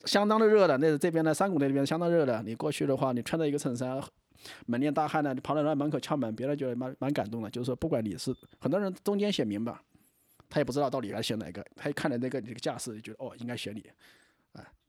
[0.06, 4.02] 相当的热的，那这边的山谷那边相当热的，你过去的话，你穿着一个衬衫，
[4.64, 9.82] 满脸大汗的，你跑到人家门口敲门，别人觉得蛮蛮感动的，就是说不管你是很多人中间写明吧。
[10.54, 13.82] 他也不知道到底该选哪个，他一看了那个你这个架势，就觉得哦应该选你。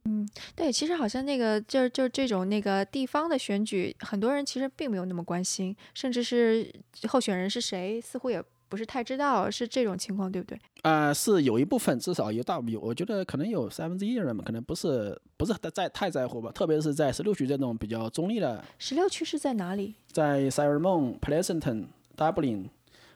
[0.08, 0.23] 嗯，
[0.56, 6.71] 对，其实好像那个就是就是这种那个地方的选举，很多人其实并没有那么关心，甚至是
[7.08, 10.60] 候选人是谁，似乎也不是太知道，是这种情况，对不对？
[10.84, 18.63] 啊，是有一部分，至少有大有，我觉得可能有三分之一的人们可能不是不是在太在乎吧，特别是在十六区这种比较中立的。
[18.78, 19.95] 十六区是在哪里？
[20.12, 22.65] 在塞尔蒙、Pleasanton、Dublin，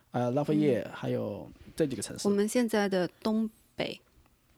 [0.10, 1.48] 呃，拉菲耶，还有
[1.80, 2.28] 这几个城市。
[2.28, 3.98] 我们现在的东北。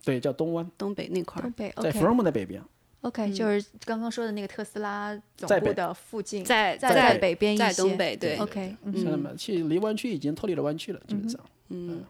[0.03, 2.59] 对，叫东湾，东北那块儿，在弗洛姆的北边。
[3.01, 8.15] OK，就是刚刚说的那个特斯拉总部的附近，在在北边一些，在东北。
[8.15, 11.39] 对，OK，现在嘛，去离湾区已经脱离了湾区了，基本上。
[11.69, 12.03] 嗯，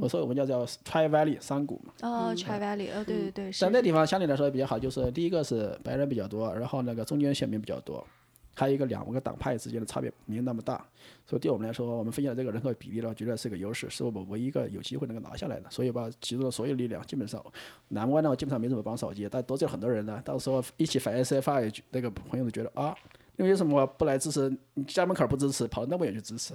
[0.00, 1.92] 我说我们叫叫 Tri Valley 山谷嘛。
[2.02, 3.50] 哦，Tri Valley，哦，对对对。
[3.60, 8.04] 但那地方相对来说比较好，就是第一个是白人比较多，然后那个中间选民比较多。
[8.54, 10.84] 还有一个两个党派之间的差别没有那么大，
[11.26, 15.70] 所以对我们来说，我们分享的这个人口比例的话，绝对是个优势，是我们唯一一个有机会能够拿下来的。
[15.70, 17.42] 所以把集中的所有力量，基本上
[17.88, 20.20] 南湾呢基本上没怎么帮扫街，但得罪了很多人呢。
[20.24, 22.94] 到时候一起反 SFI 那个朋友都觉得啊，
[23.36, 24.54] 因为什么不来支持？
[24.74, 26.54] 你家门口不支持，跑到那么远去支持？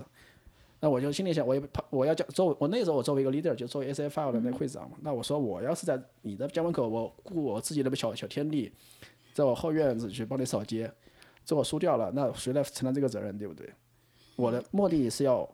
[0.80, 4.96] 那我就心里想，我也跑，我要叫作为我那时候我作为一个 leader，就作为 SFI 的那个会长嘛。
[5.02, 8.72] 那我说我要是在你的家门口，我雇我自己的小小天地，
[9.34, 10.92] 在我后院子去帮你扫街。
[11.48, 13.74] 这我输掉了，那谁来承担这个责任，对不对？
[14.36, 15.50] 我的目的是要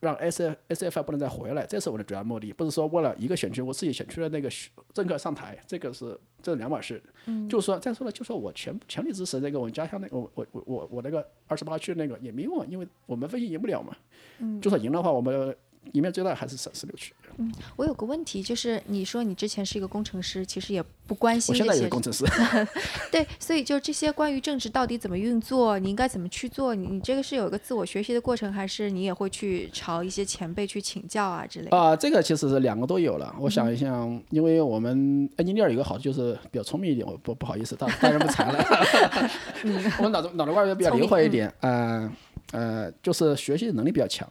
[0.00, 4.50] 让 S F S F I 不能再回来，这是我的主要目的，不是说为了一个选区，我自己选区的那个
[4.92, 7.02] 政客上台，这个是这是两码事。
[7.24, 13.96] 嗯，就说再说了，就说我全全力支持那个我们家乡那个我我我我我那个二十八区那个也没用，因为我们分析赢不了嘛。
[14.40, 15.56] 嗯，就算赢的话，我们。
[15.92, 17.14] 里面最大还是三十六区。
[17.40, 21.68] 嗯，我有个问题，就是你说你之前是一个工程师，其实也不关心这些。
[21.70, 22.24] 我现在也是工程师。
[23.12, 26.74] 对，所以就这些关于政治到底怎么运作，你应该怎么去做？
[26.74, 31.76] 你你这个是有一个自我学习的过程，还是你也会去朝一些前辈去请教啊之类的？
[31.76, 33.32] 啊，这个其实是两个都有了。
[33.38, 33.86] 我想一下，
[34.30, 38.58] 因为我们 engineer 有个好处就是比较聪明一点，我不不好意思，大大人不才了。
[40.02, 42.10] 我脑子脑子瓜比较灵活一点，呃
[42.50, 44.28] 呃，就是学习能力比较强。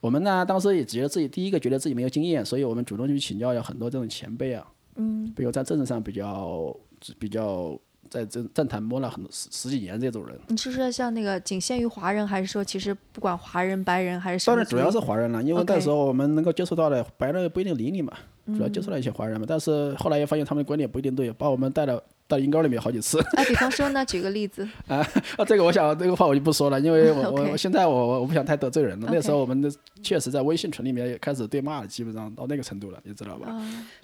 [0.00, 4.64] 我们呢，当时也觉得自己第一个觉得自己没有经验，所以我们主动去请教有很多这种前辈啊，
[4.96, 6.76] 嗯，比如在政治上比较
[7.18, 7.76] 比较
[8.08, 10.38] 在政政坛摸了很多十十几年这种人。
[10.48, 14.46] 你是说像那个仅限于华人，还是说其实不管华人、白人还是？
[14.46, 18.12] 当然主要是华人了，因为那时候我们能够接触到的白人不一定理你嘛，
[18.46, 19.46] 主要接触了一些华人嘛。
[19.48, 22.02] 但是后来也发现他们的观点不一定对，把我们带了。
[22.28, 23.18] 到阴沟里面好几次。
[23.34, 24.68] 哎，比方说呢，举个例子。
[24.86, 25.04] 啊，
[25.46, 29.08] 这个我想这个话我就不说了，因为我 我现在我我不想太得罪人了。
[29.10, 33.48] 那时候我们的确实在微信群里面也开始对骂了，基本上到那个程度了，你知道吧？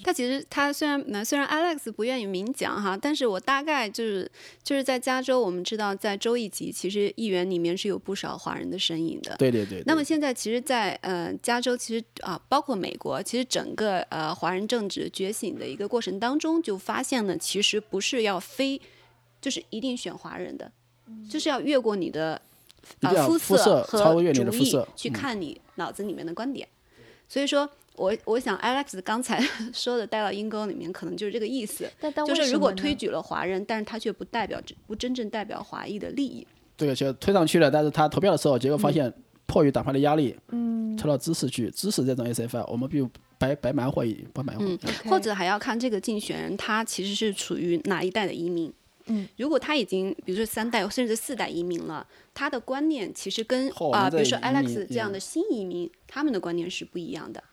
[0.02, 4.30] 他其实他虽然虽然 Alex 不愿意明讲哈，但是我大概就是
[4.62, 9.36] 就是在加州，我们知道在州一级其实议员里面是有不少华人的身影的。
[9.36, 9.82] 对对对。
[9.84, 18.80] 那么现在其实，在呃加州其实啊，包括美国，其实整个呃华人政治觉醒的一个过程当中，就发现呢，其实不是要非。
[19.40, 20.72] 就是一定选华人的，
[21.28, 22.40] 就是要越过你的
[23.02, 26.66] 啊肤色和主义去看你脑子里面的观点。
[27.28, 29.38] 所以说我我想 Alex 刚才
[29.74, 31.86] 说的带到阴沟里面，可能就是这个意思。
[32.26, 36.46] 就是如果推举了华人，但是他却不代表不真正代表华裔的利益。
[36.74, 39.12] 对，就推上去了，但是他投票的时候，结果发现
[39.44, 48.72] 迫于党派的压力，嗯，投到支持去支持这种 SFI，我们比如白白蛮会议不蛮会，或者还要看这个竞选人他其实是处于哪一代的移民。
[49.06, 57.44] 嗯，如果他已经，比如说三代甚至四代移民了，他的观念其实跟啊，比如说 Alex 这样的新移民，他们的观念是不一样的。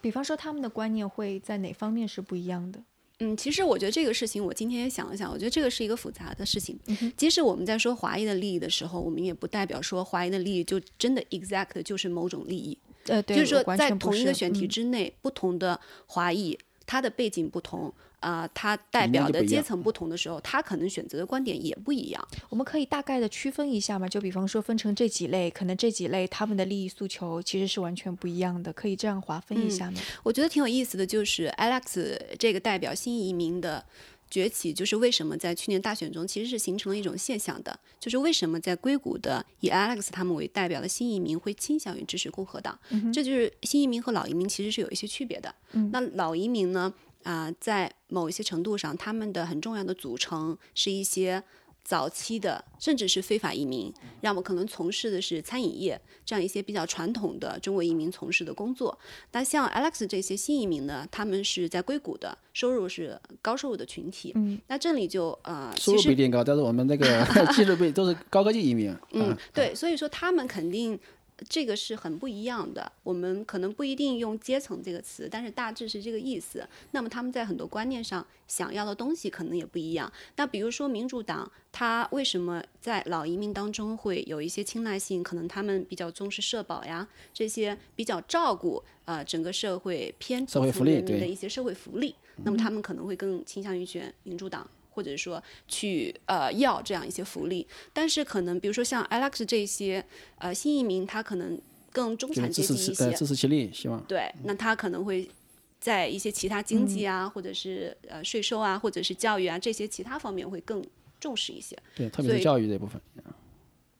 [0.00, 2.80] 比方说，他们的观念会在哪方面是不一样的？
[3.20, 6.78] 嗯，其实我觉得这个事情，我今天也想了想，我觉得这个是一个复杂的事情。
[7.16, 12.78] 即使我们在说华裔的利益的时候，我们也不代表说华裔的利益就真的 exact 就是某种利益。
[13.08, 17.92] 呃，对，就是说在同一个选题之内，不同的华裔，他的背景不同。
[18.20, 22.28] 啊，他代表的阶层不同的时候，他可能选择的观点也不一样。
[22.48, 24.08] 我们可以大概的区分一下嘛？
[24.08, 30.00] 就比方说分成这几类，可能这几类他们的利益诉求其实是完全不一样的，可以这样划分一下吗？
[30.24, 33.84] 我觉得挺有意思的，就是 Alex 这个代表新移民的。
[34.30, 42.78] 崛起就是为什么在去年大选中其实是形成了一种现象的，就是为什么在硅谷的以 Alex 他们为代表的新移民会倾向于支持共和党，
[43.12, 45.54] 这就是新移民和老移民其实是有一些区别的。
[45.92, 51.42] 那老移民呢，啊，在某一些程度上，他们的很重要的组成是一些。
[51.88, 58.96] 早期的甚至是非法移民，让我可能从事的是餐饮业这样一些比较传统的中国移民从事的工作。
[59.32, 64.32] 那像 Alex 这些新移民呢，他们是在硅谷的，收入是高收入的群体。
[64.34, 67.24] 嗯，那这里就呃，收入不一定高，但是我们那个
[67.56, 68.94] 技术不都是高科技移民。
[69.12, 71.00] 嗯，对，所以说他们肯定
[71.48, 72.90] 这个是很不一样的。
[73.02, 76.66] 我们可能不一定用阶层这个词，但是大致是这个意思。
[76.92, 80.10] 那么他们在很多观念上想要的东西可能也不一样。
[80.36, 85.22] 那比如说民主党，他为什么在老移民当中会有一些青睐性？
[85.22, 92.14] 可能他们比较重视社保呀，这些比较照顾呃整个社会偏社会福利的一些社会福利。
[92.44, 94.68] 那么他们可能会更倾向于选民主党。
[94.98, 100.04] 或者说去呃要这样一些福利，但是可能比如说像 Alex 这些
[100.38, 101.56] 呃新移民，他可能
[101.92, 105.30] 更中产阶级一些，支持其力，希望对，那他可能会
[105.78, 110.84] 在一些其他经济啊，或者是呃税收啊，或者是教育啊这些其他方面会更
[111.20, 111.78] 重视一些。
[111.94, 113.00] 对，特别是教育这部分。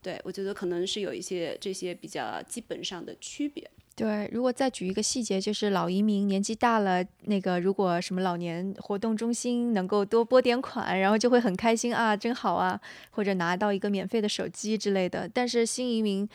[0.02, 3.70] 对，我觉得可能是有一些这些比较基本上的区别。
[3.98, 12.80] 对，如果再举一个细节，就是老移民年纪大了，那个如果什么老年活动中心能够多拨点款，然后就会很开心啊，真好啊，
[13.10, 15.28] 或者拿到一个免费的手机之类的。
[15.28, 16.28] 但是新移民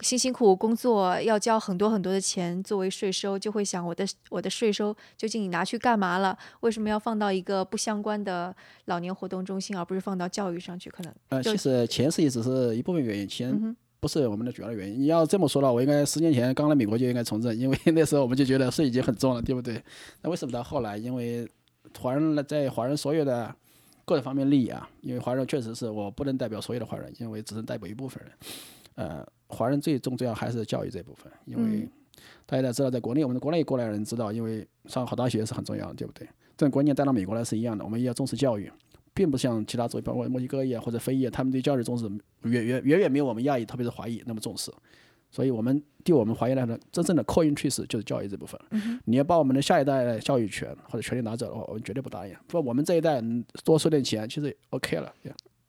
[0.00, 6.36] 辛辛苦苦工作，要交很多很多的钱作为税收，就会想我的我的税收究竟你拿去干嘛了？
[6.60, 8.52] 为什么要放到一个不相关的
[8.86, 10.90] 老年活动中心，而不是放到教育上去？
[10.90, 13.76] 可能呃，其实钱是只是一部分原因，钱。
[14.04, 15.00] 不是我们的主要的原因。
[15.00, 19.82] 你要这么说了，我应该十年前刚来美国就应该从政，因为 那时候我们就觉得税已经很重了，对不对？
[20.20, 20.98] 那为什么到后来？
[20.98, 21.48] 因为
[21.98, 23.50] 华人在华人所有的
[24.04, 28.32] 各个方面利益啊，因为华人确实是我不能代表所有的华人，因为只能代表一部分人。
[28.96, 31.88] 呃，华人最重要还是教育这部分，因为
[32.44, 36.28] 大家知道，在国内我们国内过来人知道，因为上好大学是很重要的，对不对？
[36.58, 38.70] 这种观念带到美国来是一样的，我们也要重视教育。
[39.14, 42.04] 并不像其他州，包括墨西哥裔或者非裔，他们对教育重视
[42.42, 44.70] 远远远远没有我们亚裔，特别是华裔那么重视。
[45.30, 48.60] 所以，我们对我们华裔来说，真正的 core interest 就是教育这部分。
[49.04, 52.32] 你要把我们的下一代的教育权或者权利拿走的话，我们绝对不答应。
[52.48, 53.20] 说我们这一代
[53.64, 55.12] 多收点钱，其实 OK 了。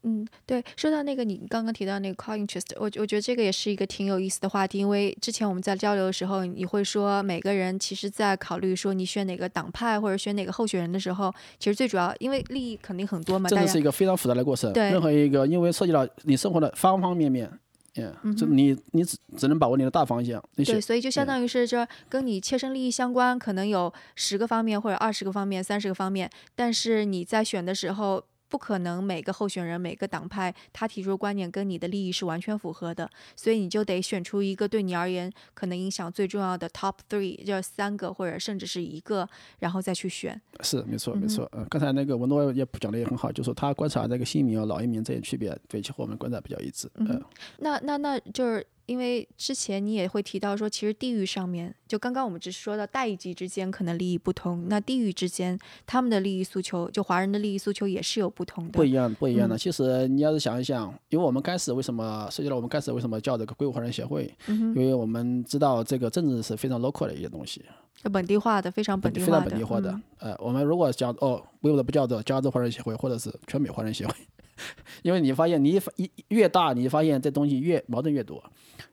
[0.08, 13.50] 嗯，对，说到那个你刚刚提到那个 core interest，我我觉得这个也是一个挺有意思的话题，因为之前我们在交流的时候，你会说每个人其实在考虑说你选哪个党派或者选哪个候选人的时候，其实最主要因为利益肯定很多嘛。
[13.50, 17.52] 这是一个非常复杂的过程，对任何一个因为涉及到你生活的方方面面，
[17.96, 20.40] 嗯，就你你只只能把握你的大方向。
[20.56, 28.24] 对，所以就相当于是这跟你切身利益相关，可能有十个方面或者二十个方面、三十个方面，但是你在选的时候。
[28.56, 39.28] 不可能每个候选人、每个党派他提出的观点跟你的利益是完全符合的，所以你就得选出一个对你而言可能影响最重要的 top three，就是三个或者甚至是一个，
[39.60, 40.42] 然后再去选。
[40.62, 41.52] 是，没错，没错。
[41.52, 46.90] 嗯，刚才那个文诺也讲的也很好，就说他观察这个新移民和老移民这些区别，对，其实我们观察比较一致。
[46.96, 47.22] 嗯，
[47.58, 48.66] 那那那就是。
[48.86, 58.72] 因为之前你也会提到说，其实地域上面，就刚刚我们只是说到代际之间可能利益不同，那地域之间他们的利益诉求，就华人的利益诉求也是有不同的。
[58.72, 59.58] 不一样，不一样的。
[59.58, 64.32] 其实你要是想一想，因为我们开始为什么涉及到我们开始为什么叫这个硅谷华人协会？
[64.48, 67.64] 因为我们知道这个政治是非常 local 的一些东西，
[68.12, 69.32] 本地化的，非常本地化的。
[69.32, 70.00] 非常本地化的。
[70.20, 74.14] 呃，我们如果讲哦，硅谷的不叫做加州华人协会，或者是全美华人协会，
[75.04, 78.44] 因为你发现你一越大，你发现这东西越矛盾越多。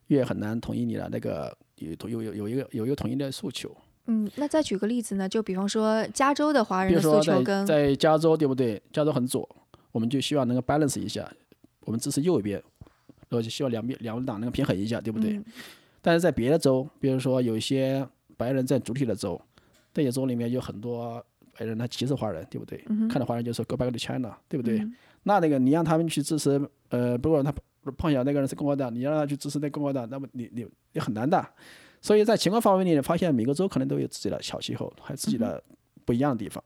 [0.09, 3.75] 越很难统一你的那个有有有有一个有一个统一的诉求。
[4.07, 5.27] 嗯，那再举个例子呢？
[5.29, 8.83] 就比方说加州的华人的诉求跟在加州对不对？
[8.92, 9.48] 加州很左，
[9.90, 11.27] 我们就希望能够 balance 一下，
[11.87, 12.61] 我们支持右边，
[13.29, 15.40] 然后就希望两边两党能够平衡一下，对不对？
[16.03, 19.40] 但是在别的州，比如说有一些白人在主体的州，
[19.94, 21.25] 这些州里面有很多
[21.57, 22.85] 白人他歧视华人，对不对？
[23.09, 24.87] 看到华人就说 Go back to China，对不对？
[25.24, 27.52] 那那个你让他们去支持，呃，不管他。
[27.96, 31.44] 碰巧那个人是共和党，你让他去支持那共和党，那么你你你很难的。
[32.00, 35.61] 所以在情况范围里，发现每个州可能都有自己的小气候，还有自己的
[36.04, 36.62] 不一样的地方。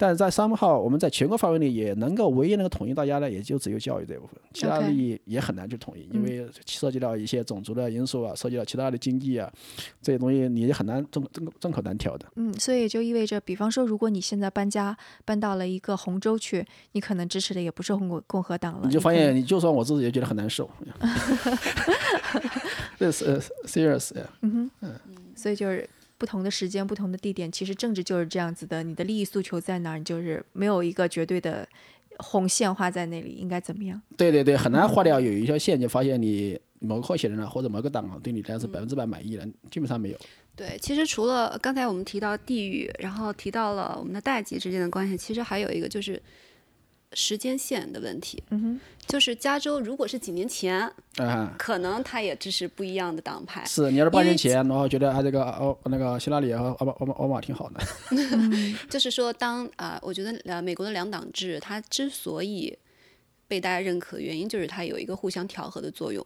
[0.00, 9.52] 但是在三号，我们在全国范围内也能够唯一能够统一大家的，也就只有教育这部分，其他利益也很难去统一，因为涉及到一些种族的因素啊，涉及到其他的经济啊，
[10.00, 12.24] 这些东西你很难众众众口难调的。
[12.36, 18.82] 嗯，所以就意味着，比方说，如果你现在搬家搬到了一个红州去，你可能支持的也不是共共和党了。
[18.84, 20.70] 你就发现，你就算我自己也觉得很难受。
[22.96, 24.12] 这是 serious。
[24.42, 24.94] 嗯哼，嗯，
[25.34, 25.88] 所以就是。
[26.18, 28.82] 不同的时间、不同的地点，其实政治就是这样子的。
[28.82, 31.66] 你的利益诉求在哪儿，你就是没有一个绝对的
[32.18, 34.02] 红线画在那里，应该怎么样？
[34.16, 40.18] 对对对，很难画掉有一条线，就发现你某个候选人啊，或者某个党啊，对你来说是百分之百满意的，基本上没有。
[40.56, 46.20] 对，其实除了刚才我们提到地域，然后提到了我们的代际之间的关系，其实还有一个就是。
[47.12, 50.90] 时间线的问题，嗯哼，就是加州如果是几年前，
[51.56, 53.64] 可能他也支持不一样的党派。
[53.64, 57.80] 是，你要是八年前，然后觉得他这个哦那个希拉里和奥巴奥巴奥巴马挺好的。
[58.90, 62.78] 就是说，当啊，我觉得呃，美国的两党制，它之所以
[63.46, 66.24] 被大家认可，原因就是它有一个互相调和的作用。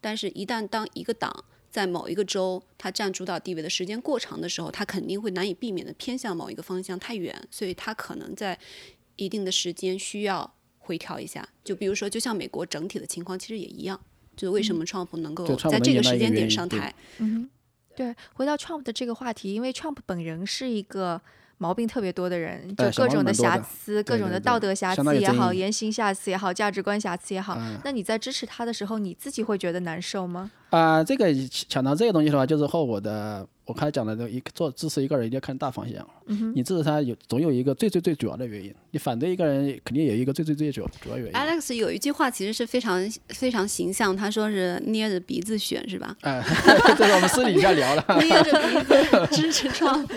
[0.00, 8.58] 但是，一旦当一个党在某一个州它占主导地位的时间过长的时候，它肯定会难以避免的偏向某一个方向太远，所以它可能在
[9.16, 11.48] 一定的时间需要回调一下。
[11.64, 14.00] 就比如说，就像美国整体的情况其实也一样，
[14.36, 16.94] 就是为什么 Trump 能够在这个时间点上台？
[17.18, 17.48] 嗯，
[17.96, 18.14] 对。
[18.34, 21.20] 回到 Trump 的这个话题，因为 Trump 本人是一个。
[21.58, 30.50] 毛病特别多的人，就各种的瑕疵，各种的道德瑕疵也好，言行瑕疵也好，价值观瑕疵也好，那你在支持他的时候，你自己会觉得难受吗？
[30.72, 31.32] 啊，这个
[31.68, 33.46] 讲到这个东西的话，就是和我的。
[33.64, 41.32] 我刚才讲的都一做支持一个人一定要看大方向，嗯你支持他有总有一个最最最主要的原因，你反对一个人肯定有一个最最最主主要原因。
[41.32, 46.14] Alex 有一句话其实是非常非常形象，他说是捏着鼻子选是吧？
[46.22, 46.42] 哎，
[46.98, 48.04] 这是我们私底下聊了。
[48.20, 50.08] 捏着鼻子 支持 Trump。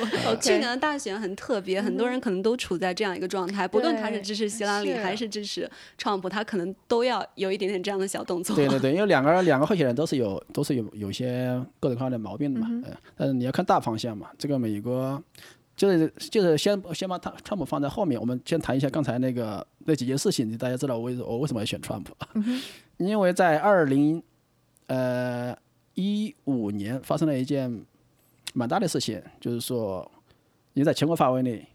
[0.42, 5.70] 去年的大选很特别，很多人可能都处在这样一个状态，不论他是支持希拉里还是支持
[6.02, 8.56] Trump，他可能都要有一点点这样的小动作。
[8.56, 11.48] 对对对，因为两个两个候选人都是有都是有有些
[11.80, 12.84] 各种各样的毛病的嘛，嗯，
[13.16, 14.30] 但是你要看大方向嘛。
[14.38, 15.22] 这个美国
[15.76, 20.58] 就是就是先先把他川普放在后面，我们先谈一下刚才那个那几件事情。
[20.58, 22.16] 大家知道我为我为什么要选川普？
[22.98, 24.24] 因为在二零
[24.88, 25.56] 呃
[25.96, 27.86] 一五年发生了一件
[28.54, 30.10] 蛮大的事情，就是说，
[30.74, 31.68] 因为在全国范围内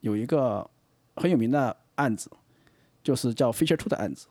[0.00, 0.68] 有一个
[1.16, 2.30] 很有名的案子，
[3.02, 4.28] 就是叫 Fisher Two 的案子。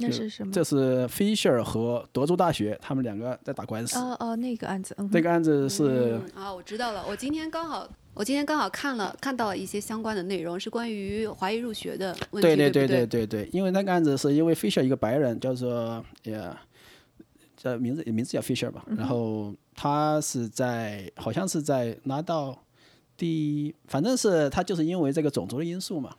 [0.00, 0.52] 那是什么？
[0.52, 3.98] 这是 Fisher 和德州大学，他们两个在打官司。
[3.98, 7.04] 哦哦，那个案子，嗯那个案子是啊，我知道了。
[7.08, 12.48] 我今天刚好，我今天刚好看了，看到了一些相关的内容，是关于华裔入学的问题。
[12.48, 16.60] 对对对对对对，因为那个案子是因为 Fisher 一个白人叫做呀，
[17.56, 22.58] 叫名字名字叫 Fisher 吧，然后他是在好像是在拿到
[23.16, 26.14] 第，反正是他就是因为这个种族的因素嘛。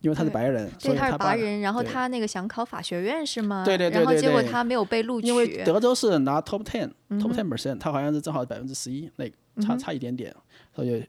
[0.00, 3.64] 因为他是白人，所以他是白人，然后他那个想考法学院是吗？
[3.64, 5.26] 对对对对然后结果他没有被录取。
[5.26, 9.26] 因为德州是拿 top ten，top ten percent，他好像是正好百分之十一，那
[9.62, 10.34] 差差一点点，
[10.74, 11.06] 所以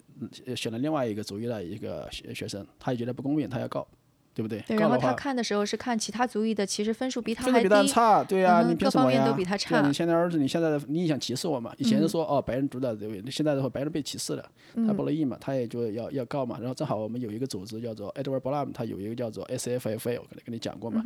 [0.55, 3.87] 选了另外一个族裔的一个学学生，他也觉得不公平，他要告。
[4.33, 4.63] 对不对？
[4.69, 9.85] 然后他看的时候是看其他族裔的，其实分数比他还低，差，对呀，你各方面都比他差。
[9.85, 11.73] 你现在儿子，你现在你想歧视我嘛？
[11.77, 14.45] 以前是说哦白人主导这位，现在的话白人被歧视了，
[14.87, 16.57] 他不乐意嘛，他也就要要告嘛。
[16.59, 21.03] 然后正好我们有一个组织叫做 Edward Blum，他有一个叫做 SFFA，我可能跟你讲过嘛，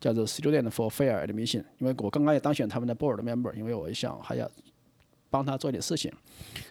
[0.00, 1.64] 叫做 Student for Fair Admission。
[1.78, 4.48] 因为我刚刚也当选他们的 Board Member，因为我想还要
[5.30, 6.12] 帮他做点事情，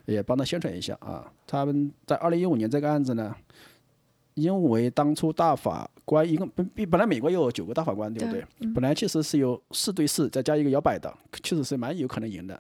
[0.06, 1.30] 也帮他宣传一下啊。
[1.46, 3.36] 他们在二零一五年这个案子呢。
[4.38, 8.46] 因为当初大法官一共本本来美国有九个大法官，对不对？
[8.74, 12.58] 本来其实是有四对四，再加一个摇摆的，确实是蛮有可能赢的。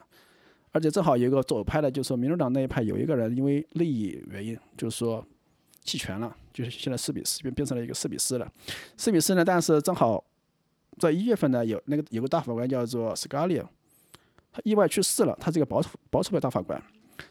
[0.73, 5.25] 而且正好有一个左派的，就是说民主党那一派有一个人因为利益原因，就是说
[5.81, 8.51] 弃权了，就是现在四比四变变成了一个四比四了。
[8.97, 10.21] 四比四呢，但是正好
[10.99, 13.65] 在一月份呢，有那个有个大法官叫做 Scalia，
[14.51, 16.83] 他意外去世了，他这个保守保守派大法官，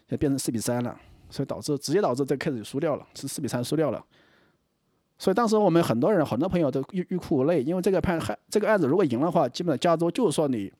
[0.09, 0.99] 也变成四比三了，
[1.29, 4.03] 所以导致直接导致这个 case 就输掉了，是四比三输掉了。
[5.19, 10.71] 所以当时我们很多人、很多朋友都欲欲哭无泪，因为这个判还这个案子如果赢的话，基本上加州就说你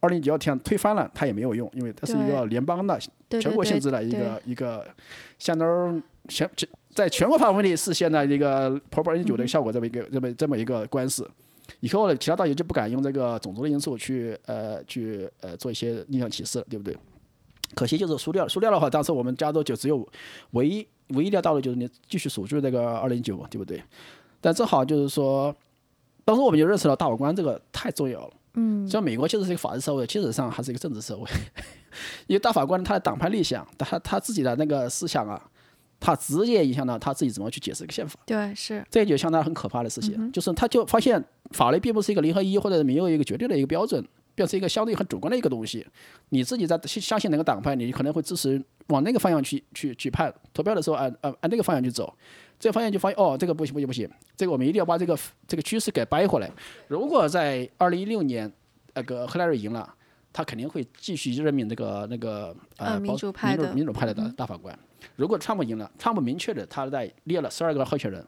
[0.00, 2.98] 二零九二天推翻了，它也没有用，因为它是一个联邦的、
[3.40, 4.86] 全国性质的一个一个，
[5.38, 11.28] 相当于全全在全国范围内实现了一个 Pro 二零九的效果，这么一个这么这么一个官司。
[11.80, 16.96] 以后呢，其他大学就不敢用这个种族的因素去呃去呃做一些逆向歧视了，对不对？
[17.74, 20.06] 可惜就是输掉了，输掉的话，当时我们加州就只有
[20.52, 20.86] 唯一。
[21.14, 23.82] 唯一的道路就是你继续守住这个二零九，对不对？
[24.42, 25.56] 但正好就是说，
[26.22, 28.30] 当时我们就认识到大法官这个太重要了。
[28.52, 31.26] 嗯，像美国其实是一个法治社会，其实上还是一个政治社会。
[32.28, 35.42] 因为大法官他的党派立项，他他自己的那个思想啊，
[35.98, 38.20] 他直接影响到他自己怎么去解释一个宪法。
[38.26, 38.84] 对，是。
[38.90, 44.06] 这就相当很可怕的事情，就是他就发现法律并不是一个零和一，或者没有一个绝对的一个标准。
[44.38, 45.84] 变成一个相对很主观的一个东西，
[46.28, 52.16] 你自己在相信哪个党派，你可能会支持往那个方向去去去判，投票的时候按按按那个方向去走，
[52.56, 55.18] 这个方向就发现哦，这个不行不行不行，这个我们一定要把这个
[55.48, 56.48] 这个趋势给掰回来。
[56.86, 58.50] 如果在二零一六年
[58.94, 59.92] 那个赫莱瑞赢了，
[60.32, 64.78] 他肯定会继续任命这个那个呃民主派的民主派的大大法官。
[65.16, 68.24] 如果川普赢了，川普明确的他在列了十二个候选人，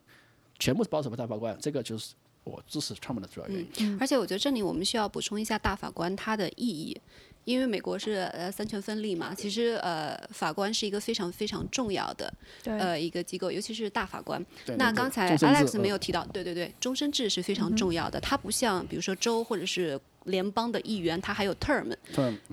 [0.59, 2.15] 全部是保守派大法官，这个就是。
[2.45, 6.99] 我支持他们的主要原因，而且我觉得这里我们需要补充一下大法官他的意义，
[7.45, 12.33] 因为美国是呃三权分立嘛，其实呃法官是一个非常非常重要的
[12.65, 14.45] 呃一个机构，尤其是大法官。
[14.79, 21.95] 那刚才 Alex 没有提到，对对对，终身制是非常重要的，它不像比如说州或者是联邦的议员，他还有 term，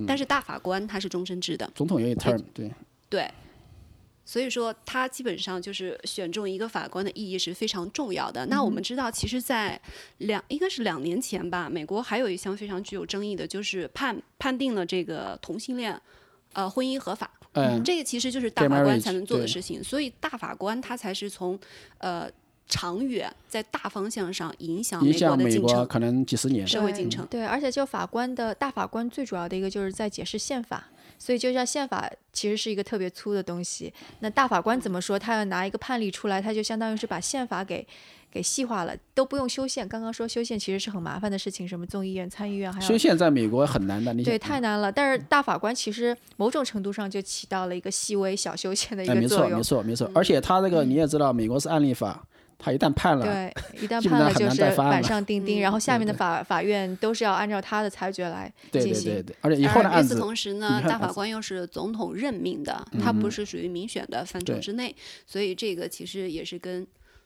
[0.05, 2.71] 但是大法官他是终身制的，总统也有 term，对。
[3.09, 3.31] 对。
[4.29, 8.45] 所以说，他基本上就是选中一个法官的意义是非常重要的。
[8.47, 9.79] 那我们知道，其实，在
[10.17, 15.97] 两应该是两年前吧，美国还有一项非常具有争议的，就是判判定了这个同性恋，
[16.51, 17.31] 呃，婚姻合法。
[17.53, 19.81] 嗯，这个其实就是大法官才能做的事情。
[19.81, 21.57] 所以，大法官他才是从
[21.99, 22.29] 呃
[22.67, 27.25] 长远在大方向上影响影响美国可能几十年社会进程。
[27.27, 30.89] 对，而且就法官的大法官最主要的一个就是在解释宪法。
[31.19, 35.17] 所以，就像宪法其实是一个特别粗的东西，那大法官怎么说？
[35.17, 37.85] 他要拿一个判例出来，他就相当于是把宪法给
[38.31, 39.87] 给细化了，都不用修宪。
[39.87, 44.13] 刚刚说修宪其实是很麻烦的事情，什么众议院、参议院还有修宪，在美国很难的。
[44.23, 44.91] 对，太难了。
[44.91, 49.57] 但是大法官其实某种程度上就起到了一个细微小修宪的一个作用。
[49.57, 50.11] 没错，没错，没错。
[50.13, 52.25] 而且他这个你也知道，美国是案例法。
[52.59, 58.93] 他一旦判了，对， 一旦判了就是板上钉钉，然后下面的法法院都是要按照他的裁决来进行。
[58.93, 64.95] 对对对对，而且以后的案子，与此同时呢，大法官又是总统任命的，他不是属于民选的范畴之内，
[65.25, 66.85] 所以这个其实也是跟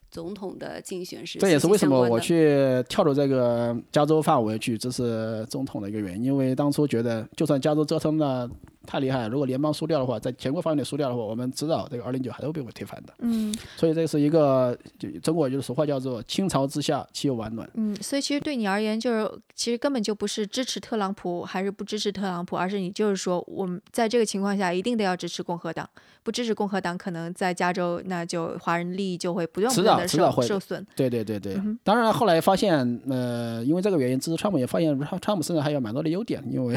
[0.10, 1.40] 总统的竞选是。
[1.40, 8.50] 这也是为什么我去跳到这个加州范围去支持总统的一个原因，因为当初觉得就算加州折腾了。
[8.86, 9.30] 太厉害了！
[9.30, 13.14] 如果联邦输掉的话，在全国范围内输掉的话，我们知道这个二零九还是会被我推翻的。
[13.20, 17.70] 嗯，所以这是一个，就中国就是俗话叫做“倾巢之下，岂有完卵”。
[17.76, 25.88] 嗯，所以其实对你而言，就是其实根本就不是支持特朗普还是不支持特朗普，而是你就是说，我们在这个情况下一定得要支持共和党，
[26.24, 30.86] 不支持共和党，可能在加州那就华人利益就会不断不断的受受损。
[30.96, 36.76] 对对对对，当然后来发现，呃，因为这个原因支持川普，也发现川川普身上还有蛮多的优点，因为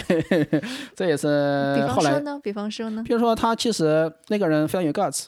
[0.94, 1.93] 这也是。
[1.94, 2.40] 后来呢？
[2.42, 3.02] 比方说呢？
[3.06, 5.26] 比如说，他其实那个人非常有 guts，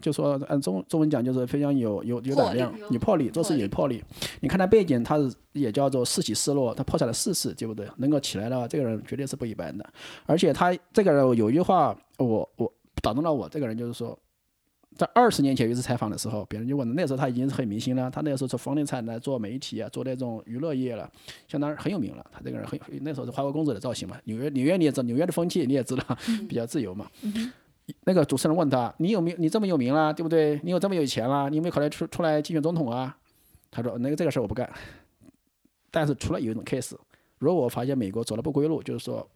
[0.00, 4.02] 就说按中中文讲就是非常有有有胆量、有魄力，做事有魄力。
[4.40, 7.86] 你看他背景，他是也叫做四起四落，他破产了四次，对不对？
[7.98, 9.84] 能够起来的话，这个人绝对是不一般的。
[10.26, 12.72] 而且他这个人有一句话，我我
[13.02, 13.48] 打动了我。
[13.48, 14.18] 这个人就是说。
[14.96, 18.10] 在二十年前有一次采访的时候，别人就问那时候他已经是很明星了。
[18.10, 21.10] 他那时候从房地产来做媒体啊，做那种娱乐业了，
[21.48, 22.26] 相当很有名了。
[22.30, 24.18] 他这个人很那时候是花花公子的造型嘛。
[24.24, 26.04] 纽约纽约你也知道，纽约的风气你也知道，
[26.48, 27.10] 比较自由嘛。
[28.04, 29.36] 那个主持人问他：“你有没有？
[29.38, 30.60] 你这么有名了，对不对？
[30.62, 33.16] 你有这么有钱了，你有没有考虑出出来竞选总统啊？”
[33.70, 34.70] 他说：“那个这个事儿我不干。
[35.90, 36.94] 但是除了有一种 case，
[37.38, 39.28] 如果我发现美国走了不归路，就是说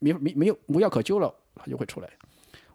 [0.00, 2.10] 没没没有无药可救了，他就会出来。”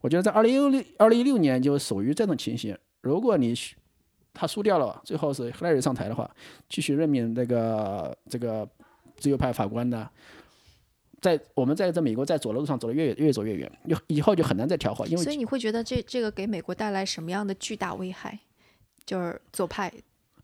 [0.02, 2.78] 我觉得在二零一六二零一六年就属于这种情形。
[3.02, 3.54] 如果你
[4.34, 6.30] 他输掉了，最后是 Hillary 上台的话，
[6.70, 8.68] 继续任命这个这个
[9.18, 10.10] 自由派法官呢，
[11.20, 15.06] 在我们在这美国在左的路上走的越越走越远，以以后就很难再调和。
[15.08, 18.40] 因为所以你会觉得这这个给美国带来什么样的巨大危害？
[19.06, 19.92] 就是左派。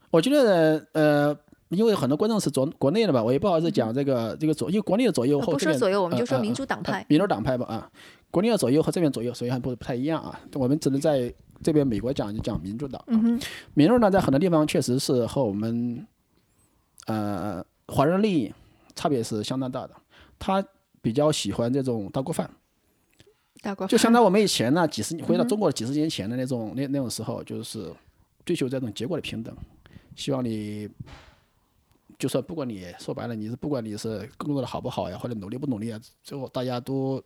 [0.09, 1.37] 我觉得呃，
[1.69, 7.91] 因为很多观众是左国内的吧，我也不好意思讲这个这个左，因为国内的左右后不说左右，我们就说民主党派，民主党派吧啊。
[8.35, 10.37] 国内的左右和这边左右，所以还不不太一样啊。
[10.55, 11.33] 我们只能在
[11.63, 13.01] 这边美国讲就讲民主党。
[13.73, 16.05] 民主党在很多地方确实是和我们
[17.05, 18.53] 呃华人利益
[18.93, 19.91] 差别是相当大的。
[20.37, 20.61] 他
[21.01, 22.51] 比较喜欢这种大锅饭，
[23.61, 27.89] 大锅饭就相当于我们以前呢几十回到中国几十年前的那种那那种时候，就是
[28.43, 29.55] 追求这种结果的平等，
[30.17, 30.89] 希望你。
[32.17, 37.21] 就说不管你说白了，你是不管你是工作的好不好呀，或者努力不努力啊，最后大家都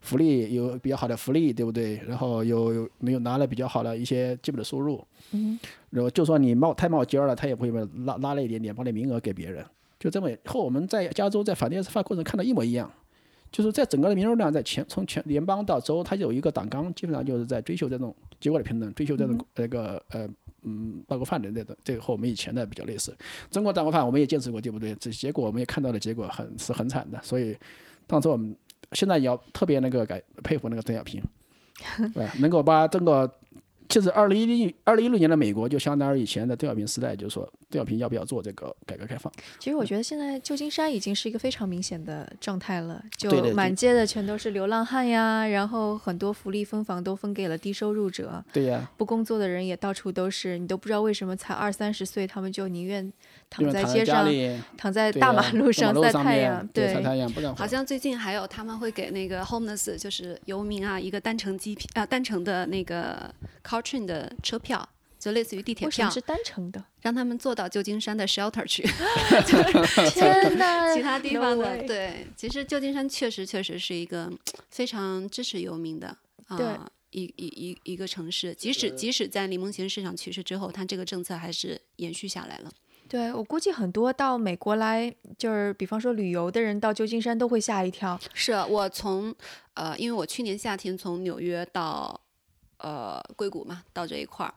[0.00, 1.96] 福利有比较好的福利，对不对？
[2.06, 5.04] 然后有有没有拿了比较好的一些基本的收入？
[5.30, 5.58] 嗯。
[5.90, 7.70] 然后就算你冒太冒尖了，他也不会
[8.04, 9.64] 拉拉了一点点，把你名额给别人。
[9.98, 12.90] 就这么和我们在加州在反电视法过程看到一模一样，
[13.52, 20.28] 就是在整个的民主党在全从全联邦到州，它有一个党纲，基本上就是在追求这种结果的平等，追求这种那个呃。
[20.62, 23.16] 嗯，大锅饭的那种，这个和我们以前的比较类似。
[23.50, 24.94] 中国大锅饭我们也见识过，对不对？
[24.96, 27.20] 这结果我们也看到的结果很是很惨的。
[27.22, 27.56] 所以
[28.06, 28.54] 当时我们
[28.92, 31.22] 现在也要特别那个改佩服那个邓小平，
[32.14, 33.30] 对，能够把整个。
[33.88, 39.32] 其实，二零一零二零一六年的美国就相当于以前的邓小平时代，就是说邓小平要不要做这个改革开放？
[39.58, 53.12] 其实我觉得现在旧金山已经是一个非常明显的状态了，就满街的全都是流浪汉呀，然后很多福利分房都分给了低收入者，对呀，不工作的人也到处都是，你都不知道为什么才二三十岁，他们就宁愿
[53.50, 54.26] 躺在街上，
[54.76, 63.32] 躺在大马路上晒太阳，对，晒太阳，好像最近还有他们会给那个 homeless 就是游民啊一个单程机票啊单程的那个
[63.64, 64.58] car train 的车。
[64.62, 68.82] 票就类似于地铁票，是单程的，让他们坐到旧金山的 shelter 去。
[70.14, 70.94] 天哪！
[70.94, 74.32] 其他地方的对，其实旧金山确实确实是一个
[74.70, 76.16] 非常支持游民的
[76.46, 78.54] 啊一一一一个城市。
[78.54, 82.70] 即使即使在李梦贤市场去世之后，它这个政策还是延续下来了。
[83.08, 88.20] 对我估计很多到美国来，就是比方说旅游的人到旧金山都会吓一跳。
[88.32, 89.34] 是我从
[89.74, 92.20] 呃，因为我去年夏天从纽约到。
[92.82, 94.54] 呃硅谷嘛，到这一块儿。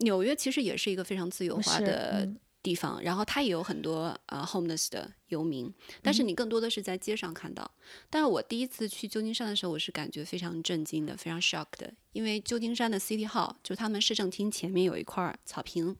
[0.00, 2.28] 纽约其实也是一个非常自由化的
[2.62, 5.72] 地方，然后它也有很多呃 homeless 的游民，
[6.02, 7.70] 但是你更多的是在街上看到。
[8.10, 15.96] 但是我第一次去旧金山的时候，我是感觉非常震惊的，非常 shock 的，因为旧金山的 City Hall 就他们市政厅前面有一块草坪。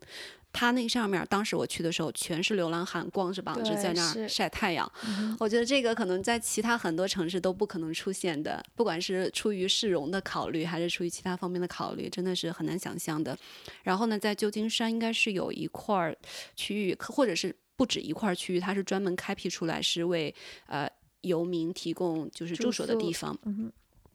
[0.57, 4.91] 他那上面，当时我去的时候，全是流浪汉，光着膀子在那儿晒太阳。
[5.39, 13.37] 我觉得这个可能在其他很多城市都不可能出现的，不管是出于市容的考虑，还是出于其他方面的考虑，真的是很难想象的。
[13.83, 16.17] 然后呢，在旧金山应该是有一块
[16.55, 20.35] 区域，或者是不止一块区域，它是专门开辟出来，是为
[20.67, 20.89] 呃
[21.21, 23.39] 游民提供就是住所的地方。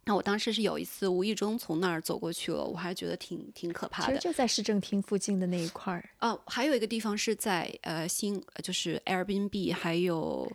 [0.03, 4.09] 那我当时是有一次无意中从那儿走过去了，我还觉得挺挺可怕的。
[4.09, 6.09] 其实就在市政厅附近的那一块儿。
[6.19, 10.51] 哦，还有一个地方是在呃新，就是 Airbnb，还有。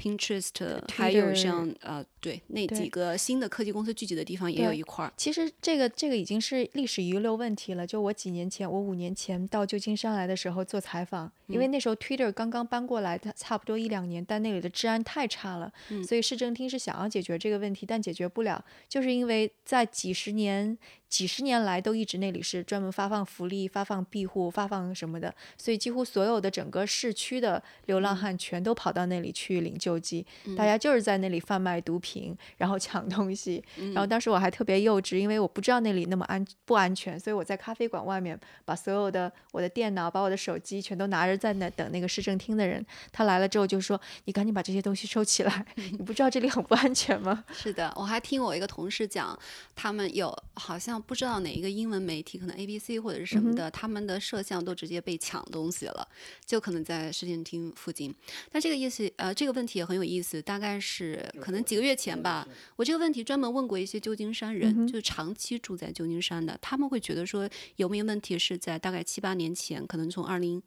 [0.00, 5.12] Pinterest，还有像呃，对那几个新的科技公司聚集的地方也有一块儿。
[5.16, 7.86] 其实这个这个已经是历史遗留问题了。
[7.86, 15.70] 就我几年前，我五年前到旧金山来的时候做采访，因为那时候 Twitter 刚刚搬过来，它差不多一两年，但那里的治安太差了，
[16.08, 20.78] 所以市政厅是想要解决这个问题，但解决不了，就是因为在几十年。
[21.10, 30.24] 几十年来都一直那里是专门发放福利、发放庇护、发放什么的，所以几乎所有的整个市区的流浪汉全都跑到那里去领救济。
[30.56, 33.62] 大家就是在那里贩卖毒品，然后抢东西。
[33.92, 42.86] 然后当时我还特别幼稚，因为我不知道那里那么安不安全，所以我在咖啡馆外面把所有的我的电脑、把我的手机全都拿着在那等那个市政厅的人。
[43.10, 49.36] 他来了之后就说：“你赶紧把这些东西收起来，你不知道这里很不安全吗？”是的，我还听我一个同事讲，
[49.74, 50.99] 他们有好像。
[51.00, 56.08] 不知道哪一个英文媒体，可能 A B C 或者是什么的，他们的摄像都直接被抢东西了，
[56.44, 58.14] 就可能在市政厅附近。
[58.50, 60.40] 但这个意思，呃，这个问题也很有意思。
[60.42, 62.46] 大概是可能几个月前吧，
[62.76, 70.62] 我这个问题专门问过一些旧金山人，就是长期住在旧金山的，他们会觉得说，有没有问题是在大概七八年前，可能从二零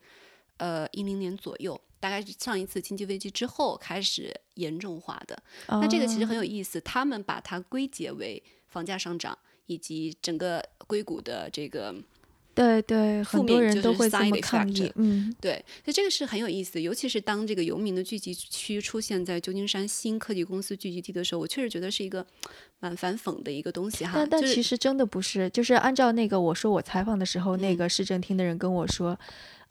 [0.58, 5.42] 呃一零年左右，大概是上一次经济危机之后开始严重化的。
[5.68, 9.38] 那这个其实很有意思，他们把它归结为房价上涨。
[9.66, 11.96] 以及整个硅谷的这个，
[12.54, 14.92] 对对，很多人都会这么抗议。
[14.96, 16.82] 嗯，对，所以这个是很有意思。
[16.82, 22.26] 尤其是当这个游民的聚集区出现在旧金山新科技公司聚集地的时候，我确实觉得是一个
[22.80, 24.12] 蛮反讽的一个东西哈。
[24.16, 29.18] 但但其实真的不是，就是按照那个我说我采访的时候，那个市政厅的人跟我说。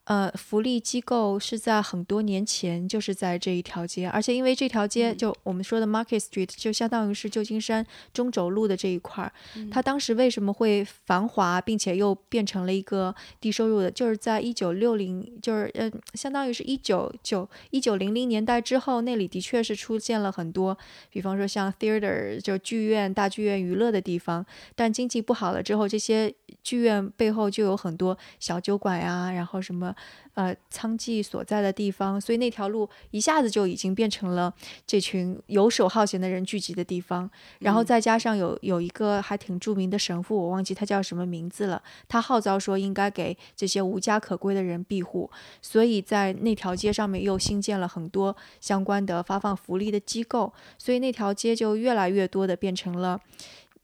[0.05, 9.33] 呃，福利机构是在很多年前就是在这一条街，而且因为这条街就我们说的 Market Street 就相当于是旧金山中轴路的这一块儿，
[9.71, 20.77] 它当时为什么会繁华，并且又变成了一个低收入的，就是在一九六零，就是呃，相当于是一九九一九零零年代之后，那里的确是出现了很多，
[21.11, 24.45] 比方说像 theater 就剧院、大剧院娱乐的地方，
[24.75, 26.35] 但经济不好了之后，这些
[26.65, 29.92] 剧院背后就有很多小酒馆呀，然后什么。
[30.35, 34.53] 呃，娼妓所在的地方，所以那条路一下子就已经变成了
[34.87, 37.31] 这群游手好闲的人聚集的地方。
[37.59, 45.31] 然后再加上有有一个还挺著名的神父，我忘记他叫什么名字了，他号召说应该给这些无家可归的人庇护，
[45.61, 53.21] 所以在那条街上面又新建了很多相关的发放福利的机构，所以那条街就越来越多的变成了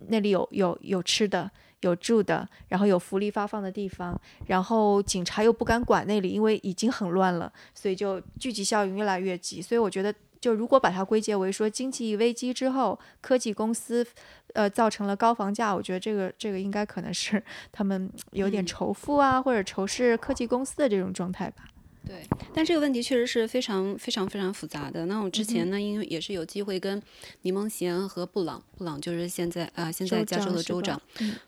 [0.07, 1.51] 那里有有有吃的。
[1.81, 9.63] 有住的，然后有福利发放的地方，然后警察又不敢管那里，因为已经很乱了，所以就聚集效应越来越急。
[9.63, 14.07] 所以我觉得，就如果把它归结为说经济危机之后，科技公司，
[14.55, 21.65] 呃，造成了高房价，我觉得这个这个应该可能是 他们有点仇富啊，或者仇视科技公司的这种状态吧。
[22.07, 25.05] 对，但这个问题确实是非常非常非常复杂的。
[25.07, 27.03] 那我之前呢，因为也是有机会跟
[27.43, 31.01] 柠檬贤和布朗，布朗就是现在啊，现在加州的州长，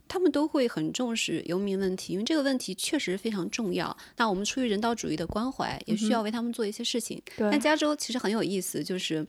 [0.07, 3.97] 他们都会很重视游民问题，因为这个问题确实非常重要。
[4.17, 7.23] 那我们出于人道主义的关怀，也需要为他们做一些事情。
[7.37, 9.27] 但加州其实很有意思，就是。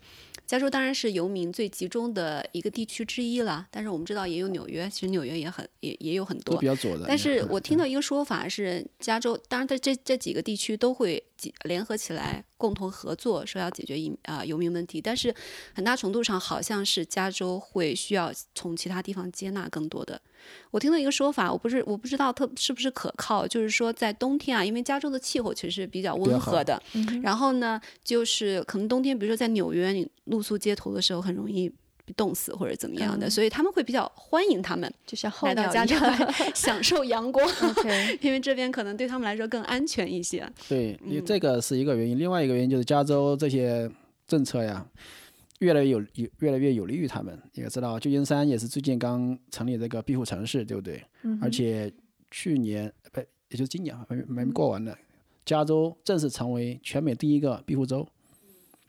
[0.47, 7.05] 加州当然是游民最集中的一个地区之一了，但是我们知道也有纽约，其实纽约也很也也有很多比较左的。
[7.07, 11.10] 但是我听到一个说法是，加州当然在这这几个地区都会
[11.63, 15.33] 联合起来共同合作，说要解决移啊游民问题，但是
[15.73, 20.21] 很大程度上好像是加州会需要从其他地方接纳更多的。
[20.71, 26.81] 我听到一个说法，我不是我不知道特是不是可靠，就是说在冬天啊，因为加州的气候其实是比较温和的，
[27.23, 31.71] 然后呢，就是可能冬天，比如说在纽约，你露宿街头的时候很容易
[32.13, 35.95] 冻死或者怎么样的，所以他们会比较欢迎他们，就像来到加州
[36.53, 37.47] 享受阳光，
[38.21, 40.47] 因为这边可能对他们来说更安全一些。
[40.67, 43.89] 对，这个是一个原因，另外一个原因就是加州这些
[44.27, 44.85] 政策呀。
[45.59, 47.39] 越来越有有越来越有利于他们。
[47.53, 51.03] 也知道旧金山也是最近刚成立这个庇护城市，对不对？
[51.21, 51.93] 嗯而且
[52.31, 54.95] 去年不也就是今年啊，没没过完呢，
[55.45, 58.07] 加州正式成为全美第一个庇护州。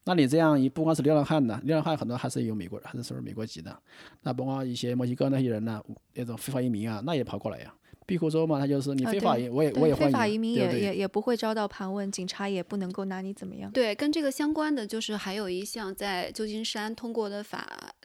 [0.04, 3.76] 那你这样一不光是流浪汉呢，流浪汉很多还是有美国人，还是属于美国籍的。
[4.22, 5.82] 那包括一些墨西哥那些人呢，
[6.14, 7.72] 那种非法移民啊，那也跑过来呀。
[8.04, 10.80] 庇护州嘛，他就是你非法移，我也我也欢迎，非法移民对对？
[10.80, 13.70] 也也也不会遭到盘问，警察也不能够拿你怎么样。
[13.70, 17.64] 对，跟这个相关的就是还有一项在旧金山通过的法，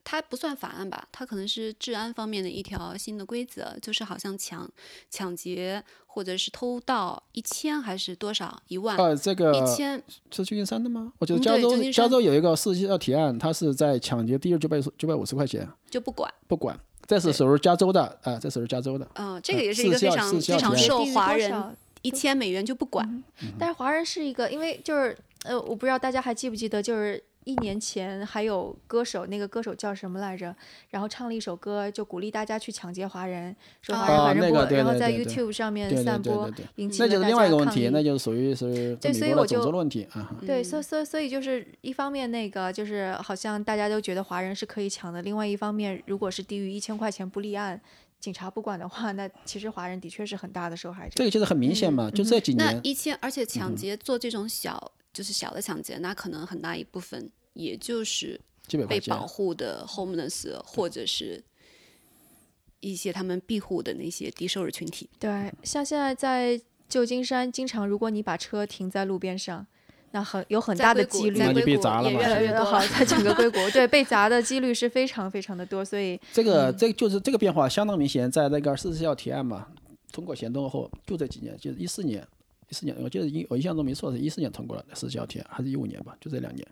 [0.09, 4.65] 它不算法案吧，它可能是治安方面的一条新的规则，就是好像抢
[5.09, 10.01] 抢劫或者是偷盗一千还是多少一万、呃，这个一千，
[10.31, 11.11] 是旧金山的吗？
[11.19, 16.33] 我觉得嗯加州、加州有一个四七二提案，它是在抢劫第一九百九百五十块钱，就不管。
[16.47, 19.05] 不管，这是属于加州的啊、这属于加州的。
[19.15, 23.05] 嗯、这个也是一个非常非常受华人一千美元就不管。
[23.41, 30.53] 嗯但是华人是一个，因为就是呃，我不知道大家还记不记得，就是一年前还有歌手，那个歌手叫什么来着？
[30.89, 40.35] 然后唱了一首歌，就鼓励大家去抢劫华人，说华人哦华人不，那个对然后在 YouTube 上面对对散播对对对，引起那就是了大另外一个问题，家抗议那就是属于是对所以我就美国种族的问题啊。
[40.45, 47.79] 对，嗯所所所以就是一方面那个就是好像大家都觉得华人是可以抢的，另外一方面，如果是低于一千块钱不立案，
[48.19, 51.13] 警察不管的话，那其实华人的确是很大的受害者。
[51.15, 58.39] 这个就是很明显嘛，就这几年，那一千，而且抢劫做这种小、就是小的抢劫，那可能很大一部分也就是
[58.87, 61.43] 被保护的 homeless 或者是
[62.81, 65.09] 一些他们庇护的那些低收入群体。
[65.17, 69.65] 对，像现在在旧金山，经常如果你把车停在路边上，
[70.11, 79.67] 那很有很大的几率就被砸了嘛越来越多好， 在整个硅谷，对被砸的几率是非常非常的多，所以 这个这个就是这个变化相当明显，在那个四十条提案嘛，
[80.11, 82.23] 通过行动后，就这几年，就是一四年，
[82.69, 86.67] 一四年，我记得印我印象中没错是一四年通过了四十条提案，还是一五年吧，就这两年。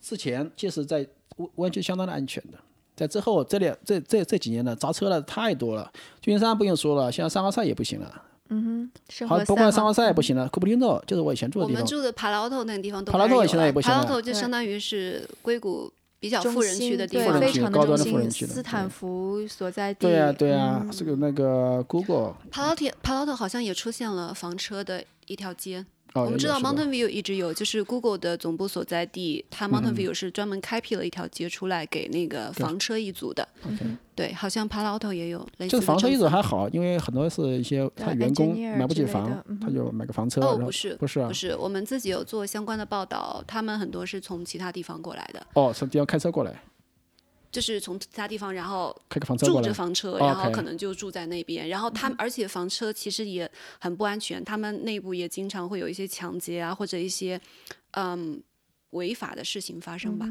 [0.00, 1.06] 之前其实在
[1.36, 2.58] 湾湾区相当的安全的，
[2.94, 5.90] 在之后这两这这这几年呢，砸车的太多了。
[6.20, 8.22] 旧金山不用说了，现在三号赛也不行了，
[9.08, 20.06] 生好，活三号不光三号赛也不行了，库布林诺就是我以前住的地方，我们住的帕劳特那个地方都帕劳特开始有了现在也不行了帕劳特就相当于是硅谷比较富人区的地方非常高端的中心，富人区的斯坦福所在地。
[20.06, 25.84] 对啊、对啊、嗯这个那个 Google 帕劳特帕劳特好像也出现了房车的一条街。
[26.16, 33.46] 哦，我们知道 Mountain View 一直有，就是 Google 的总部所在地，它 Mountain View 是专门开辟了一条街出来给那个房车一族的。
[34.14, 39.60] 对，好像 Palo Alto 也有类似的这个房车一族还好，因为很多是一些他员工买不起房，嗯。
[39.60, 40.40] 他就买个房车。
[40.40, 46.62] 哦，不是，不是啊不，是，我们自己有做相关的报道，他们很多是从其他地方过来的，哦，从地方开车过来，
[47.56, 48.94] 就是从其他地方，然后
[49.38, 49.62] 住。
[49.62, 53.50] 着房车，哦然后可能就住在那边，然后他们，而且房车其实也
[53.80, 57.40] 很不安全，他们内部也经常会有一些抢劫啊，或者一些
[57.92, 58.42] 嗯
[58.90, 60.28] 违法的事情发生吧。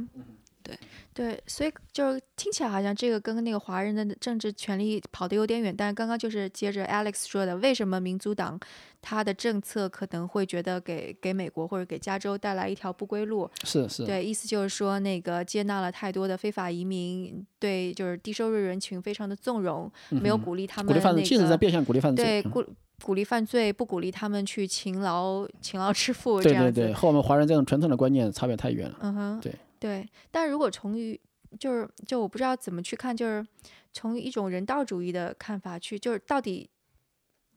[0.66, 0.78] 对
[1.13, 8.59] 对，所以就是听起来好像这个跟那个华人的政治权利跑得有点远，但是刚刚就是接着 Alex 说的，为什么民主党
[9.01, 13.49] 他的政策可能会觉得给给美国或者给加州带来一条不归路？
[13.63, 22.26] 是是，对，意思就是说那个接纳了太多的非法移民，对，就是低收入人群非常的纵容，没有鼓励他们嗯鼓励犯罪，那其实在个变相鼓励犯罪。
[22.26, 22.66] 嗯对鼓
[23.03, 26.41] 鼓励犯罪，不鼓励他们去勤劳勤劳致富。
[26.41, 28.97] 对对对，和我们华人这种传统的观念差别太远了。
[29.01, 29.53] 嗯哼，对
[29.86, 31.19] 对，但如果从于
[31.59, 33.45] 就是就我不知道怎么去看，就是
[33.93, 36.67] 从一种人道主义的看法去，就是到底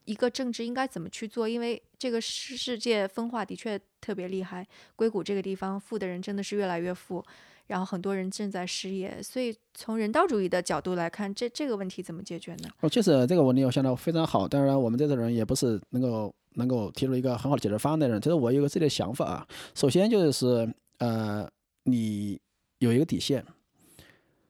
[0.05, 1.49] 一个政治应该怎么去做？
[1.49, 7.25] 因为这个世世界分化的确特别厉害，硅谷这个地方富的人真的是越来越富，
[7.69, 12.69] 然后很多人正在失业，所以从人道主义的角度来看，这这个问题怎么解决呢？
[12.83, 18.21] 哦，其实这个问题我想到非常好，当然我们这种人也不是能够能够提出一个很好的解决方案的人。
[18.21, 21.49] 其实我有个自己的想法啊，首先就是呃，
[21.91, 22.41] 你
[22.79, 23.45] 有一个底线，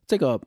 [0.06, 0.40] 这个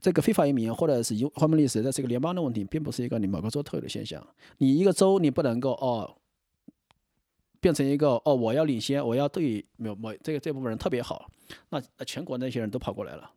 [0.00, 4.24] 这个非法移民或者是移后面历史，这是一个联邦的问题，并不是一个你某个州特有的现象。
[4.58, 6.14] 你一个州你不能够哦。
[7.60, 11.28] 变成一个哦，我要领先，我要对某某这个这部分人特别好，
[11.70, 13.28] 那那全国那些人都跑过来了，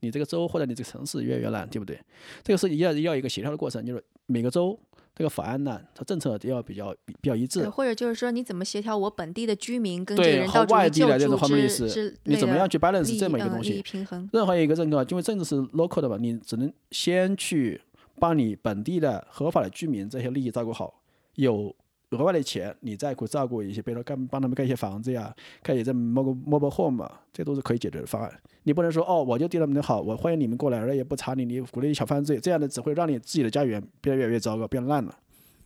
[0.00, 2.00] 你这个州或者你这个城市越来越烂，对不对？
[2.42, 4.80] 这个是要要一个协调的过程，就是每个州
[5.16, 7.66] 这个法案呢，它政策要比较比比较一，致。
[7.70, 13.80] 或者就是说你怎么协调我本地的居民跟这个人到外地来这种助 homeless，之之你怎么样去 balance 这么一个东西？
[13.80, 14.28] 平衡？
[14.30, 17.80] 任何一个政策，因为政治是 local 的嘛，你只能先去
[18.20, 21.00] 帮你本地的合法的居民这些利益照顾好，
[21.36, 21.74] 有
[22.10, 28.40] 额外的钱，你再去照顾一些，比如说干帮他们盖一些房子呀，盖一些 mobile mobile home 嘛，这都是可以解决的方案。
[28.62, 35.16] 你不能说哦，我就对他们的好，我欢迎你们过来，而也不查你，你鼓励小犯罪，这样的只会让你自己的家园变得越来越糟糕，变烂了，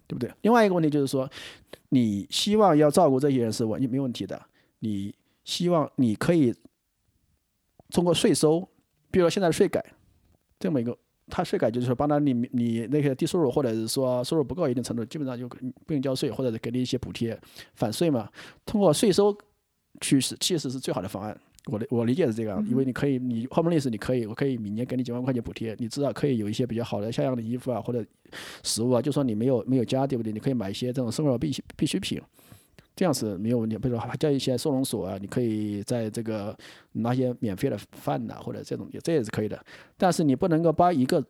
[0.06, 0.32] 对不对？
[0.42, 1.28] 另外一个问题就是说，
[1.90, 4.40] 你希望要照顾这些人是完全没问题的，
[4.80, 5.14] 你
[5.44, 6.54] 希望你可以
[7.90, 8.60] 通过税收，
[9.10, 9.84] 比如说现在的税改，
[10.58, 10.96] 这么一个，
[11.30, 15.48] 他税改就是说，帮他你你那个低收入或者是说收入不够一定程度，基本上就
[15.86, 17.40] 不用交税，或者是给你一些补贴
[17.74, 18.28] 返税嘛。
[18.66, 19.34] 通过税收
[20.00, 21.38] 去实，其实是最好的方案。
[21.66, 28.02] 我的我理解是这样，因为你可以，你后面历史你可以，我可以每年给你几万块钱补贴，你至少可以有一些比较好的像样的衣服啊，或者
[28.62, 30.32] 食物啊，就说你没有没有家，对不对？
[30.32, 32.20] 你可以买一些这种生活必需必需品。
[33.00, 36.54] 这样是没有问题，比如说叫一些收容所啊，你可以在这个
[36.92, 39.58] 拿些免费的饭呐，或者这种这也是可以的。
[39.96, 41.24] 但是你不能够把一个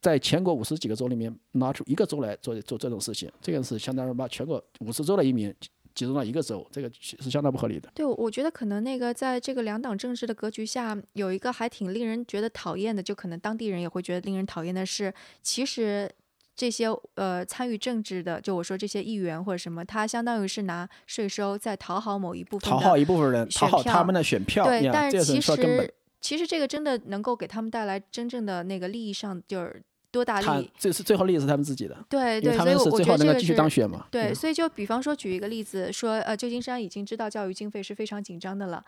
[0.00, 5.52] 在全国五十几个州里面拿出一个州来做做这种事情，这个是相当于把全国五十州的移民
[5.96, 7.90] 集中到一个州，这个是相当不合理的。
[7.92, 15.12] 对，我觉得可能那个在这个两党政治的格局下，有一个还挺令人觉得讨厌的，就可能当地人也会觉得令人讨厌的是，
[15.42, 16.08] 其实。
[16.56, 16.86] 这些
[17.16, 24.64] 呃参与政治的，就我说这些议员或者什么，他相当于是拿税收在讨好某一部分讨好一部分人，讨好他们的选票。
[24.64, 30.70] 对，但是其实其实这个真的能够给他们带来真正的那个利益上就是多大利益？
[30.78, 31.96] 这是最后利益是他们自己的。
[32.08, 34.06] 对对，所以我觉得这个继续当选嘛。
[34.10, 38.82] 对，所以就比方说举一个例子，说呃旧金山已经知道教育经费是非常紧张的了。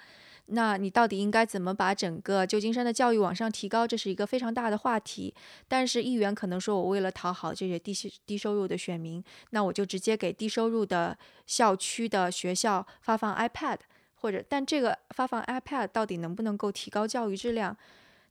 [0.51, 3.87] 那你到底应该怎么把整个旧金山的教育往上提高？
[3.87, 5.35] 这是一个非常大的话题。
[5.69, 7.93] 但是议员可能说，我为了讨好这些低
[8.25, 13.79] 低收入的选民，那我就直接给低收入的校区的学校发放 iPad，
[14.17, 17.77] 或者，但这个发放 iPad 到底能不能够提高教育质量？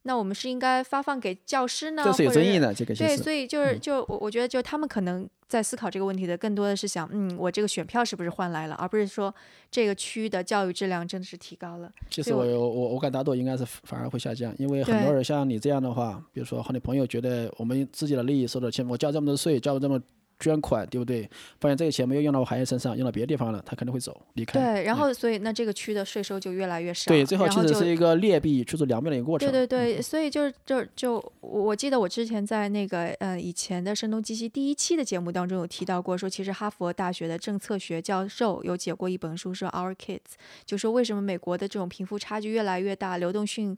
[0.03, 2.03] 那我们是应该发放给教师呢？
[2.05, 9.33] 这是有争议的，这个对，所以就是就我我觉得就他们可能在思考这个问题的，更多的是想，嗯，我这个选票是不是换来了，而不是说
[9.69, 11.91] 这个区域的教育质量真的是提高了。
[12.09, 20.01] 其实我我我敢打赌应该是反而会下降，因为很多人像你这样的话，比如说和你朋友觉得我们自己的利益受到侵犯，我交这么多税，交这么。
[20.39, 21.29] 捐款对不对？
[21.59, 24.59] 发现这个钱没有用到我孩子身上，用到别的地方了，他肯定会走离开。
[24.59, 27.09] 对，然后所以那这个区的税收就越来越少。
[27.09, 29.49] 对，最后其实是一个劣币驱逐良币的一个过程。
[29.49, 40.19] 对对对，所以就是就就我记得我之前在那个呃以前的声东击西第一期的节目当中有提到过，说其实哈佛大学的政策学教授有写过一本书，说 Our Kids，
[40.65, 43.77] 就说为什么美国的这种贫富差距越来越大，流动性。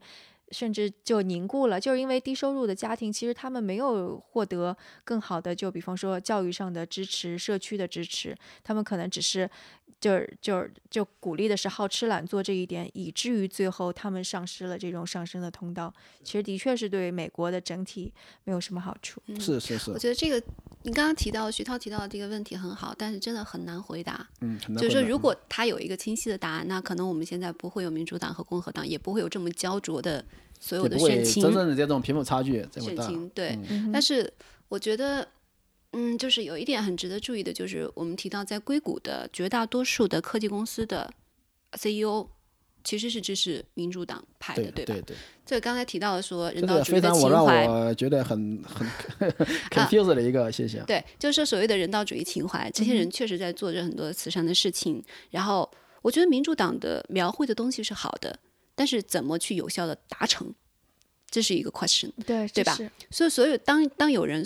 [0.52, 9.50] 甚至就凝固了，就是因为低收入的家庭，其实他们没有获得更好的，就比方说教育上的支持、社区的支持，他们可能只是。
[10.00, 15.94] 就是就是就鼓励的是好吃懒做这一点，以至于最后他们丧失了这种上升的通道。
[16.24, 18.14] 其实的确是对美国的整体
[18.46, 19.22] 没有什么好处。
[19.38, 19.92] 是是是。
[19.92, 20.42] 我觉得这个
[20.84, 24.28] 你刚刚提到徐涛提到的这个问题很好，但是真的很难回答。
[24.42, 30.24] 嗯，就是说，如果他有一个清晰的答案，那可能我们现在不会有民主党和共和党，也不会有这么焦灼的
[30.60, 31.44] 所有的选情。
[31.44, 33.04] 真正的这种贫富差距这么大。
[33.04, 33.60] 选情对，
[33.92, 34.32] 但是
[34.68, 35.28] 我觉得。
[35.92, 41.12] 嗯，就是有一点很值得注意的，就是我们提到在硅谷的绝大多数的科技公司的
[41.74, 42.28] CEO，
[42.84, 44.94] 其实是支持民主党派的，对吧？
[44.94, 45.18] 对对。
[45.46, 48.88] 这刚才提到的说人道主义的情怀，我觉得很很
[49.70, 50.86] confused 的一个现象。
[50.86, 55.04] 对，就是说所谓的人道主义情怀，这些人确实在做着很多慈善的事情。
[55.32, 55.70] 然后，
[56.02, 58.38] 我觉得民主党的描绘的东西是好的，
[58.76, 60.54] 但是怎么去有效的达成，
[61.30, 62.78] 这是一个 question，对对吧？
[63.10, 64.46] 所以，所有当当有人。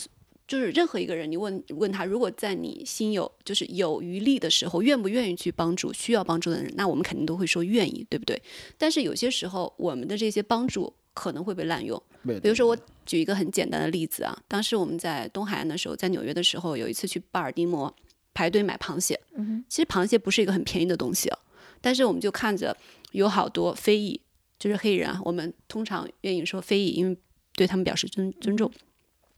[0.54, 6.72] 就是任何一个人，你问问他，如果在你心有就是有余力的时候，愿不愿意去帮助需要帮助的人？
[6.76, 8.40] 那我们肯定都会说愿意，对不对？
[8.78, 12.00] 但是有些时候，我们的这些帮助可能会被滥用。
[12.40, 17.92] 比如说，我举一个很简单的例子啊，当时我们在东海岸的时候，在纽约的时候，有一次去巴尔的摩
[18.36, 19.20] 排队买螃蟹。
[19.36, 21.40] 嗯其实螃蟹不是一个很便宜的东西哦，
[21.82, 22.78] 但是我们就看着
[23.14, 24.22] 有好多非裔，
[24.60, 27.18] 就是黑人啊，我们通常愿意说非裔，因为
[27.56, 28.72] 对他们表示尊尊重，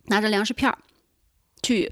[0.08, 0.78] 拿着粮食片儿。
[1.66, 1.92] 去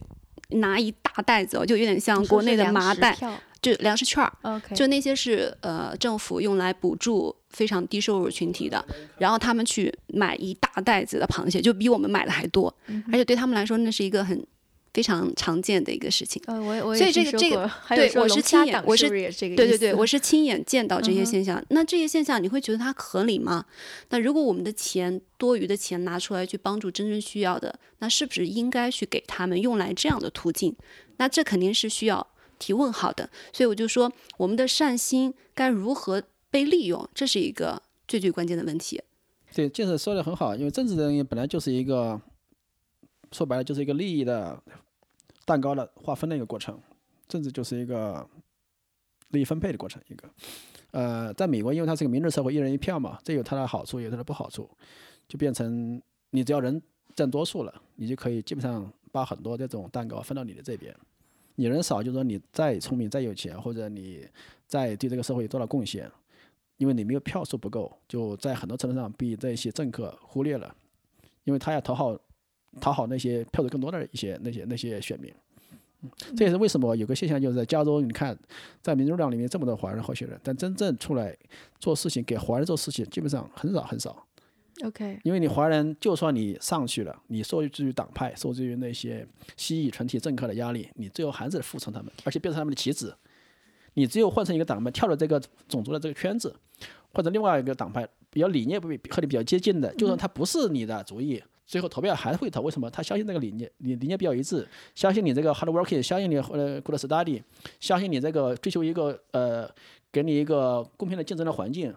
[0.50, 3.18] 拿一大袋子，就有点像国内的麻袋，
[3.62, 4.32] 就粮食券儿，
[4.76, 8.86] 就那些是呃政府用来补助非常低收入群体的，
[9.18, 12.74] 然后他们去买一大袋子的螃蟹，就比我们买的还多，
[13.12, 14.46] 而且对他们来说那是一个很。
[14.94, 21.64] 非常常见的一个事情，呃，我我所以这个这个，对，我是亲眼，我是对对对，我是亲眼见到这些现象。
[21.70, 23.66] 那这些现象，你会觉得它合理吗？
[24.10, 30.76] 那如果我们的钱多余的钱拿出来去帮助真正需要的，那是不是应该去给他们用来这样的途径？
[31.18, 32.28] 那这肯定是需要
[32.60, 33.28] 提问号的。
[33.52, 36.22] 所以我就说，我们的善心该如何
[36.52, 39.02] 被利用，这是一个最最关键的问题。
[39.56, 42.22] 对，就是说的很好，因为政治人本来就是一个
[43.34, 44.62] 说白了就是一个利益的。
[45.46, 46.80] 蛋糕的划分的一个过程，
[47.28, 48.26] 政治就是一个
[49.32, 50.02] 利益分配的过程。
[50.08, 50.30] 一个，
[50.92, 54.70] 呃，在美国，因为它是个民主社会，一人一票嘛，这有它的好处，有它的不好处，
[55.28, 56.82] 就变成你只要人
[57.14, 60.96] 占多数了，你就可以基本上把很多这种蛋糕分到你的这边。
[61.56, 64.26] 你人少，就说你再聪明、再有钱，或者你
[64.66, 66.10] 再对这个社会做了贡献，
[66.78, 70.74] 因为你没有票数不够，就在很多程度上被这些政客忽略了，
[71.44, 72.18] 因为他要讨好
[72.80, 75.34] 讨好那些票数更多的一些那些那些选民。
[76.36, 78.38] 这也是为什么有个现象，就是在加州，你看，
[78.82, 81.34] 在民主党里面这么多华人候选人，但真正出来
[81.80, 84.28] 做事情给华人做事情，基本上很少很少。
[84.84, 93.16] OK，因为你华人，就算你上去了，你受制于党派，受制于那些西裔群体政客的压力，你最后还是得服从他们，而且变成他们的棋子。
[93.94, 96.54] 你只有换成一个党派，跳了这个种族的这个圈子，
[97.14, 102.62] 或者另外一个党派比较理念和你比较接近的，就算他不是你的主意，最后投票还是会投。
[102.62, 102.90] 为什么？
[102.90, 107.42] 他相信这个理念，理理念比较一致，相信你这个 hard working，相信你呃 good study，
[107.80, 109.70] 相信你这个追求一个呃
[110.12, 111.94] 给你一个公平的竞争的环境，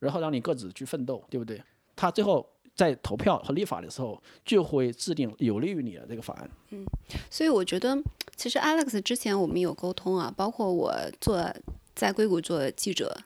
[0.00, 1.62] 然后让你各自去奋斗，对不对？
[1.94, 2.44] 他最后
[2.74, 6.50] 在投票和立法的时候，就会制定有利于你的这个法案。
[6.70, 6.84] 嗯
[7.30, 7.96] 所以我觉得，
[8.36, 11.54] 其实 Alex 之前我们有沟通啊，包括我做
[11.94, 13.16] 在硅谷做记者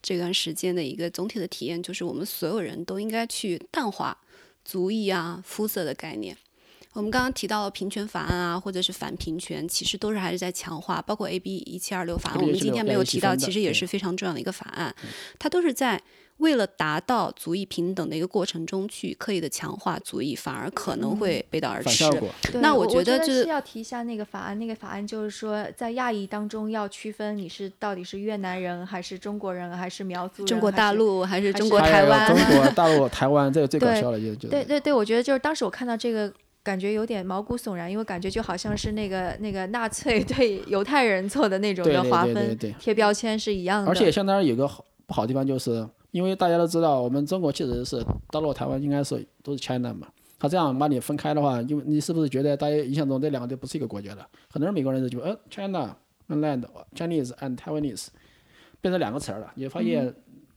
[0.00, 4.16] 这段时间的一个总体的体验，就是我们所有人都应该去淡化
[4.64, 6.36] 族裔啊、肤色的概念。
[6.92, 14.94] 我们刚刚提到了平权法案啊，或者是反平权，其实都是还是在强化，包括 AB 一七二六法案，我们今天没有提到，其实也是非常重要的一个法案，
[15.36, 16.00] 它都是在
[16.38, 22.04] 为了达到族裔平等的一个过程中去刻意的强化族裔，反而可能会背道而驰。
[22.54, 32.26] 那我觉觉得就是是要提一下那个法案，那个法案就是说，在亚裔当中要区分你是到底是越南人还是中国人还是苗族人，中国大陆还是还是中国台湾？
[32.26, 36.32] 中国大陆、台湾，这个最搞对笑了，就就对对对，我觉得就是当时我看到这个，
[36.62, 43.90] 感觉有点毛骨悚然，因为感觉就好像是那个那个纳粹对犹太人做的那种的划分对对对，贴标签是一样的。
[43.90, 48.00] 而且相当于有个好不好的地方，就是因为大家都知道，我们中国确实是
[48.30, 50.06] 大陆、台湾应该是都是 China 嘛。
[50.38, 54.24] 他这样把你分开的话，因为你是不是觉得大家印象中这两个都不是一个国家的？
[54.48, 55.96] 很多人美国人就觉得，呃，China
[56.28, 58.06] and Chinese and Taiwanese
[58.80, 60.14] 变成两个词儿了，你会发现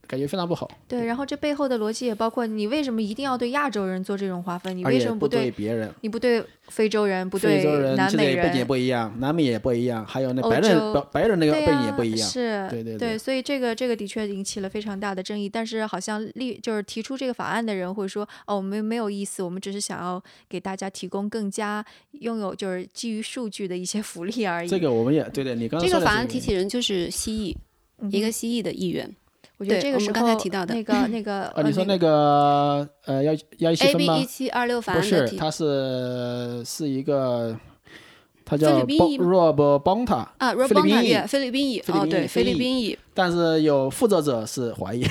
[0.08, 4.74] 感觉非常不好，对，然后这背后的逻辑也包括你为什么一定要对亚洲人做这种划分？
[4.74, 5.92] 你为什么不对别人。
[6.00, 8.66] 你不对非洲人，不非洲对人南美人背景？
[8.66, 12.26] 不一样，南美也不一样，还有那欧白人白白人那个背景也不一样。
[12.26, 15.46] 是，对对对所以这个这个的确引起了非常大的争议。
[15.46, 24.68] 但是好像立就是提出这个法案的人会说，哦，我们没有意思，我们只是想要给大家提供更加拥有就是基于数据的一些福利而已。
[24.68, 27.56] 这个我们也对对，你刚刚这个法案提起人就是蜥蜴，
[27.98, 29.14] 嗯一个蜥蜴的议员。
[29.58, 34.24] 我觉得这个时候对我们刚才提到的那个那个呃，你说呃那个呃要要一细 A 分 B 吗一？
[34.24, 37.58] 七二六法不案的是，提，他是是一个，
[38.48, 41.12] 他菲叫律宾裔吗？Rob Bonta，啊菲律宾 Robonta 裔。
[41.12, 45.04] yeah，菲律宾裔，哦，对，菲律宾裔，但是有负责者是华裔，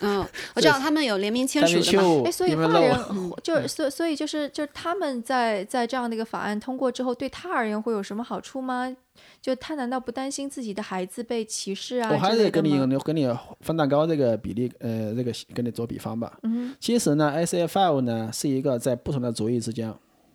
[0.00, 0.22] 嗯，
[0.54, 8.94] 我知道他们有联名签署的嘛，哎，所以华人就是所所以就是就是他们在在这样的一个法案通过之后，对他而言会有什么好处吗？
[9.40, 12.98] 就他难道不担心自己的孩子被歧视啊我还是跟你吗？
[13.04, 13.28] 跟你
[13.60, 16.38] 分蛋糕这个比例，呃，这个跟你做比方吧。
[16.42, 19.92] 嗯其实呢，S F L 呢是一个在不同的族裔之间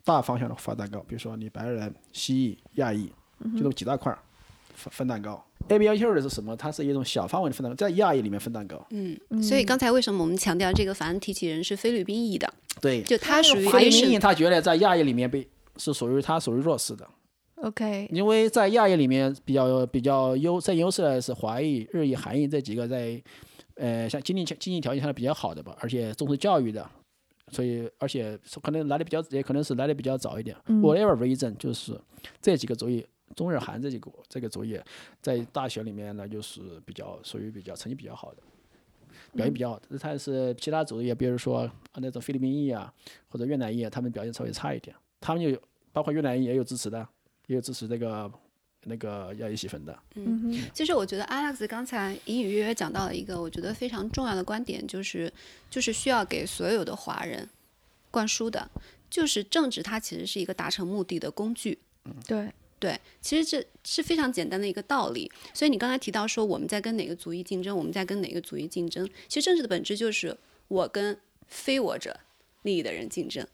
[0.07, 4.17] 大方向的发蛋糕，比如说你白人、西裔、亚裔，嗯就这么几大块儿
[4.73, 5.43] 分分蛋糕。
[5.67, 6.55] A B 幺七二的是什么？
[6.55, 8.87] 它是一种小范围的分蛋糕，在亚裔里面分蛋糕。
[8.91, 12.51] 嗯，所以刚才为什么我们强调这个法案提起人是菲律宾裔的？
[12.79, 15.45] 对，就他属于菲律宾裔他觉得在亚裔里面被
[15.75, 17.05] 是属于他属于弱势的
[17.57, 23.21] ，，OK，因为在亚裔里面比较比较优占优势的是华裔、日裔、韩裔这几个在
[23.75, 26.87] 呃像经济经济条件相对比较好的吧，而且重视教育的，
[27.51, 30.55] 所以而且可能来的比较也可能是来的比较早一点。
[30.67, 31.99] 嗯 Whatever reason，就是
[32.41, 34.79] 这几个族裔，中日韩这几个这个族裔
[35.21, 38.43] 在大学里面呢，就是比较属于比较成绩比较好的。
[39.33, 42.93] 表现比较好的，他是其他族裔，比如说啊那种菲律宾裔啊，
[43.29, 44.95] 或者越南裔啊，他们表现稍微差一点。
[45.19, 45.59] 他们就
[45.91, 47.07] 包括越南裔也有支持的，
[47.47, 48.31] 也有支持这个
[48.87, 49.97] 那个要一起分的。
[50.15, 55.31] 嗯哼，其实我觉得 Alex 刚才隐隐约约讲到了一个我觉得非常重要的观点，就是
[55.69, 57.47] 就是需要给所有的华人
[58.09, 58.69] 灌输的，
[59.09, 61.77] 就是政治它其实是一个达成目的的工具。
[62.25, 65.29] 对，对，其实这是非常简单的一个道理。
[65.53, 70.35] 所以你刚才提到说我们在跟哪个族裔竞争，我们在跟哪个族裔竞争，其实政治的本质就是
[70.69, 71.17] 我跟
[71.47, 72.17] 非我者
[72.63, 73.45] 利益的人竞争，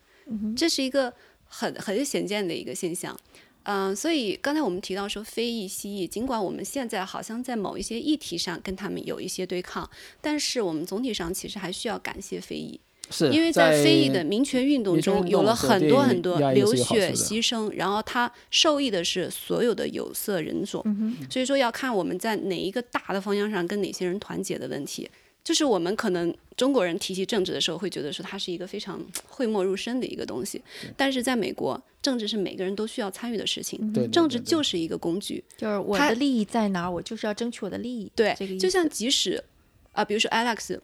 [0.55, 1.13] 这是一个
[1.45, 3.19] 很很显见的一个现象。
[3.63, 9.89] 嗯、所以刚才我们提到说非裔、西裔，尽管我们现在好像在某一些议题上跟他们有一些对抗，
[10.21, 12.79] 但是我们总体上其实还需要感谢非裔。
[13.09, 20.81] 是因为在非裔的民权运动中有了很多很多流血牺牲，然后他受益的是所有的有色人种，
[21.29, 25.09] 所以说要看我们在哪一个大的方向上跟哪些人团结的问题。
[25.43, 30.61] 就是我们可能中国人提起政治的时候，会觉得说它是一个非常讳莫如深的一个东西，
[30.95, 35.43] 但是在美国，政治是每个人都需要参与的事情，政治就是一个工具。
[35.57, 38.11] 就是我的利益在哪儿，我就是要争取我的利益。
[38.15, 39.43] 对这个意，思就像即使
[39.91, 40.79] 啊，比如说 Alex。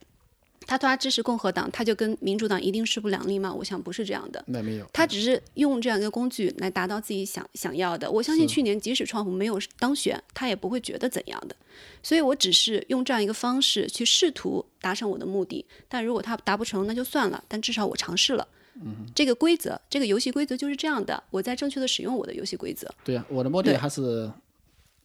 [0.68, 3.54] 他说他支持共和党，他就跟民主党一定势不两立吗？
[3.54, 4.44] 我想不是这样的。
[4.48, 8.10] 那没有，他只是用这样一个工具来达到自己想想要的。
[8.10, 11.56] 我相信去年即使川普没有当选，他也不会觉得怎样的。
[12.04, 15.66] 所以我只是用这样一个方式去试图达成我的目的。
[15.88, 17.44] 但如果他达不成，那就算了。
[17.48, 18.48] 但至少我尝试了。
[18.76, 21.22] 嗯，这个规则，这个游戏规则就是这样的。
[21.32, 22.88] 我在正确的使用我的游戏规则。
[23.04, 24.32] 对呀，我的目的还是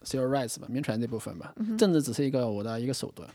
[0.05, 1.55] civil rights 吧，民权这部分吧。
[1.79, 3.29] 政治只是一个我的一个手段。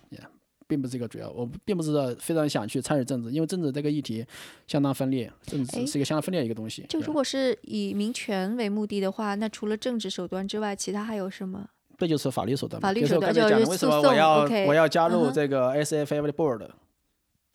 [0.70, 4.24] 并不是一个主要，我并不是非常想去参与政治，因为政治这个议题
[4.67, 6.86] 相当分裂，政治是一个相当分裂的一个东西。
[6.88, 11.67] 就如果是以民权为目的的话，那除了政治手段之外，其他还有什么？
[11.97, 12.80] 这就是法律手段。
[12.80, 16.61] 法律手段就是为什么我要我要加入这个 S F A 的 board。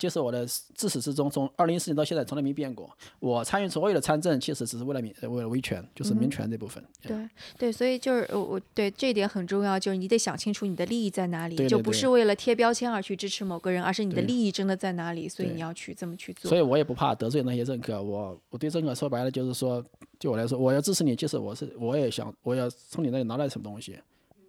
[0.05, 2.87] 就是我的自始至终，从二零一四年到现在从来没变过。
[3.19, 6.83] 我参与所有的参政，其实只是为了民，为了维权，就是民权这部分。
[7.01, 16.47] 对对，所以就是我我对这一点很重要，就是你得想清楚你的利益在哪里，就不是为了贴标签而去支持某个人，而是你的利益真的在哪里，所以你要去这么去做。
[16.47, 19.83] 所以我也不怕得罪那些政客，我我对政客说白了就是说，
[20.19, 23.97] 就我来说，我要支持你，即使我是我也想我要从你那里拿来什么东西。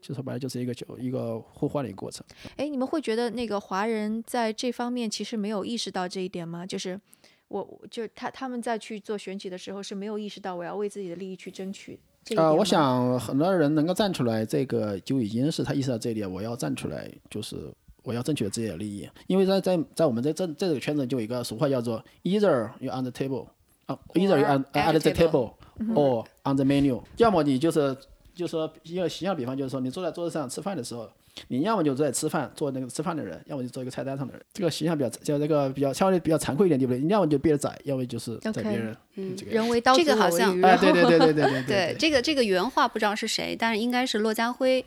[0.07, 2.25] 就说白了，就是一个就一个互换的一个过程。
[2.55, 6.65] 哎，你们会觉得那个华人在这方面其实没有意识到这一点吗？
[6.65, 7.01] 就是
[7.49, 11.99] 我，就他他们在去做选举的时候是没有意识到我要为自己的利益去争取。
[12.37, 16.31] 呃，我想很多人能够站出来，这个就已经是他意识到这一点。
[16.33, 17.57] 我要站出来，就是
[18.05, 19.11] 我要争取自己的利益。
[19.27, 23.49] 因为在在在我们在这这个圈子就有一个俗话叫做 “either you on the table”，
[23.87, 25.55] 啊，“either you on at the table
[25.95, 27.97] or on the menu”，要么你就是。
[28.37, 31.11] 就说一个形象比方，就是说你坐在桌子上吃饭的时候，
[31.49, 34.43] 你要么就坐在吃饭，做那个吃饭的人，要么就做一个菜单上的人。
[34.53, 37.01] 这个形象比较就这个比较相对比较残酷一点，对不对？
[37.01, 38.95] 你要么就憋着宰，要么就是宰别人。
[39.15, 41.97] 嗯，人为刀俎这个好像哎，对对对对对对 对。
[41.99, 44.85] 这个这个原话不知道是谁，但是应该是骆家辉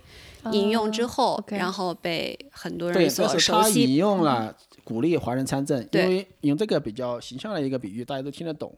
[0.51, 3.73] 引用之后，然后被很多人所熟悉。
[3.73, 8.71] 他引用了鼓励华人参政，因为用这个比较形象的一个比喻，大家都听得懂，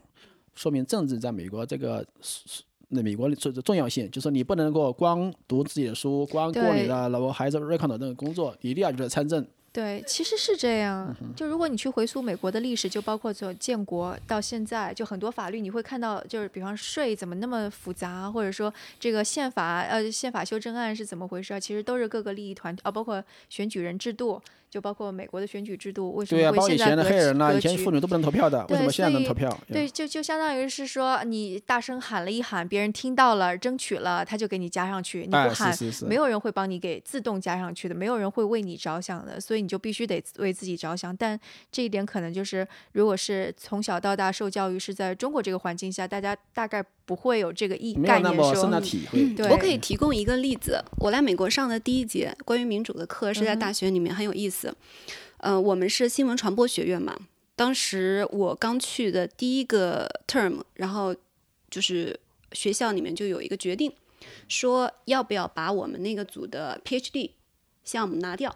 [0.55, 2.63] 说明政治在美国这个是。
[2.91, 9.45] 那美国的重重要性，就是说你不能够光读自己的书，光过你的老婆孩子 record 那个工作，你一定要就是参政。
[9.73, 11.15] 对，其实是这样。
[11.33, 24.41] 就如果你去回溯美国的历史，就包括从建国到现在，就很多法律你会看到，就是比方税怎么那么复杂，或者说这个宪法呃宪法修正案是怎么回事，其实都是各个利益团体啊，包括选举人制度。
[24.71, 27.53] 就包括美国的选举制度，为什么会现在的黑人呢？
[27.53, 29.55] 以前妇女都不能投票的，为什么现在能投票？
[29.67, 35.23] 对，就就相当于是说，你大声喊了一喊，别人听到了，争取了，他就给你加上去。
[35.23, 41.13] 你不喊，没有人会帮你给自动加上去的，没有人会为你着想的，所以你就必须得为自己着想。
[41.17, 41.37] 但
[41.69, 48.81] 这一点可能就是，如果是从小到大受教育是在中国这个环境下，大家大概不会有这个意概念说。
[49.35, 54.60] 对，我可以提供一个例子，我来美国上的第一节关于民主的课是在大学里面，很有意思。
[54.60, 54.60] 嗯，
[55.63, 57.17] 我们是新闻传播学院嘛。
[57.55, 61.15] 当时我刚去的第一个 term，然后
[61.69, 62.19] 就是
[62.53, 63.91] 学校里面就有一个决定，
[64.47, 67.31] 说要不要把我们那个组的 PhD
[67.83, 68.55] 项目拿掉。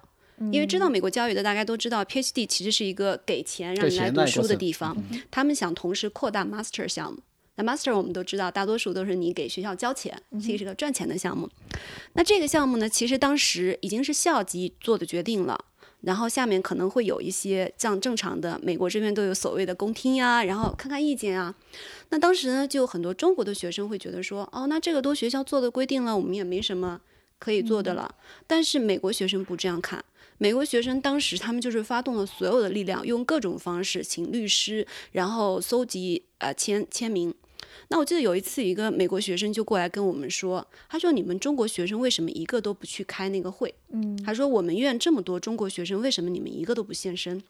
[0.52, 4.98] 因为知道美国教育的，大家都知道 PhD 其实是一个给钱让你来读书的地方。
[5.32, 7.20] 他们想同时扩大 Master 项目。
[7.56, 11.50] 那 Master 我们都知道，大多数都是你给学校交钱，其实是个赚钱的项目。
[12.14, 15.64] 那这个项目呢，其实当时已经是校级做的决定了。
[16.06, 21.54] 然后下面可能会有一些像正常的美国这边都有所谓的公听呀，然后看看意见啊。
[22.10, 27.02] 那当时呢，就很多中国的学生会觉得说，哦，那这个都学校做的规定了，我们也没什么
[27.40, 28.14] 可以做的了。
[28.48, 30.06] 但是美国学生不这样看，
[30.38, 37.34] 美国学生当时他们就是发动了所有的力量，用各种方式请律师，然后搜集呃签签名。
[37.90, 47.42] 那我记得有一次，一个美国学生就过来跟我们说，他说：“你们中国学生为什么一个都不去开那个会？”嗯，他说：“我们院这么多中国学生，为什么你们一个都不现身？”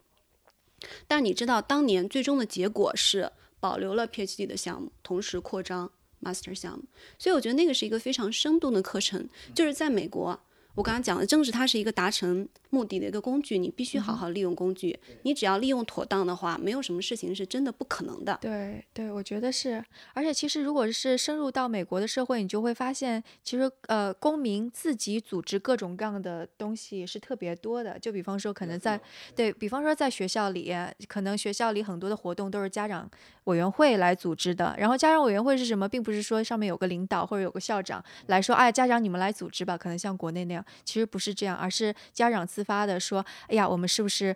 [1.08, 5.90] 但你知道，当年最终的结果是保留了 PhD 的项目，同时扩张
[6.22, 6.84] Master 项目。
[7.18, 10.40] 所以我觉得那个是一个非常生动的课程，就是在美国。
[10.76, 12.46] 我刚刚讲的政治，它是一个达成
[12.76, 15.00] 目的的一个工具，你必须好好利用工具。
[15.22, 18.38] 你只要利用妥当的话，没有什么事情是真的不可能的。
[18.42, 19.82] 对对，我觉得是。
[20.14, 27.98] 而且其实，如果是深入到美国的社会，你就会发现，其实呃，公民自己组织各种各样的东西是特别多的。
[27.98, 29.00] 就比方说，可能在
[29.34, 30.76] 对比方说在学校里，
[31.08, 33.10] 可能学校里很多的活动都是家长
[33.46, 34.76] 委员会来组织的。
[34.78, 39.78] 然后家长委员会是什么，并不是说上面有个领导或者有个校长来说，哎，家长你们来组织吧。
[39.78, 40.66] 可能像国内那样。
[40.84, 44.36] 其实不是这样，而是家长自发的说：“哎呀，我们是不是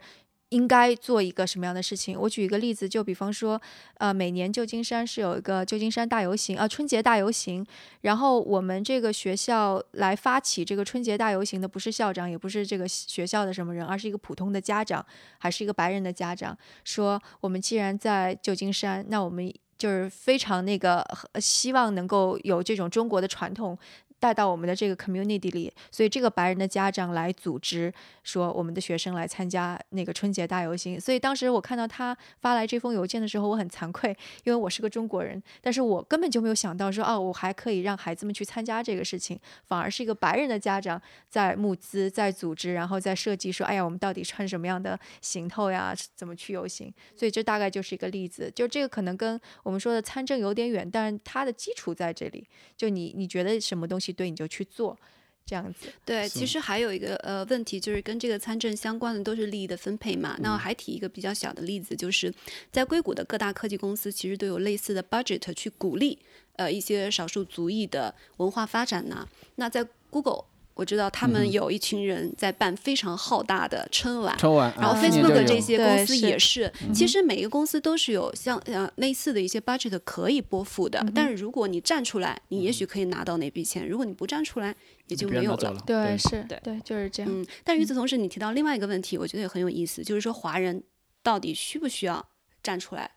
[0.49, 2.19] 应该做一个什么样的事情？
[2.19, 3.61] 我举一个例子，就比方说，
[3.97, 7.63] 呃，每年旧金山是有一个旧金山大游行，啊，春节大游行。
[8.01, 15.05] 然后我们这个学校来发起这个春节大游行的，不是校长，也不是这个学校的什么人，而是一个普通的家长，
[15.37, 21.05] 还是一个白人的家长，说我们既然在旧金山，那我们就是非常那个
[21.39, 23.77] 希望能够有这种中国的传统。
[24.19, 27.91] 带到我们的这个 community 里，所以这个白人的家长来组织
[28.23, 30.99] 说我们的学生来参加那个春节大游行。
[30.99, 34.09] 所以当时我看到他发来这封邮件的时候，我很惭愧，
[34.43, 45.95] 因为我是个中国人，但是我根本就没有想到说哦，我还可以让孩子们去参加这个事情，反而是一个白人的家长在募资、在组织，然后在设计说，哎呀，我们到底穿什么样的行头呀？
[46.15, 46.93] 怎么去游行？
[47.15, 52.45] 所以这大概就是一个例子，就这个可能跟我们说的参政有点远，但是它的基础在这里。
[52.75, 54.08] 就你你觉得什么东西？
[54.11, 54.97] 对，你就去做，
[55.45, 55.87] 这样子。
[56.03, 60.37] 对，其实还有一个呃问题，就是跟这个参政相关的都是利益的分配嘛。
[60.39, 62.33] 那我还提一个比较小的例子，就是
[62.71, 66.19] 在硅谷的各大科技公司其实都有类似的 budget 去鼓励
[66.57, 69.27] 呃一些少数族裔的文化发展呢。
[69.55, 70.48] 那在 Google。
[70.79, 76.71] 我知道他们有一群人在办非常浩大的春晚，春晚，然后 Facebook 这些公司也是。
[76.93, 84.73] 其实每个公司都是有像呃类似的一些 budget 可以拨付的，但是如果你站出来，你也许可以拿到那笔钱；如果你不站出来，
[85.07, 85.83] 也就没有了。
[85.85, 87.29] 对，是，对，就是这样。
[87.29, 90.81] 嗯，但与此同时，你提到另外一个问题，我觉得也很有意思，就是说华人
[91.21, 92.25] 到底需不需要
[92.63, 93.11] 站出来？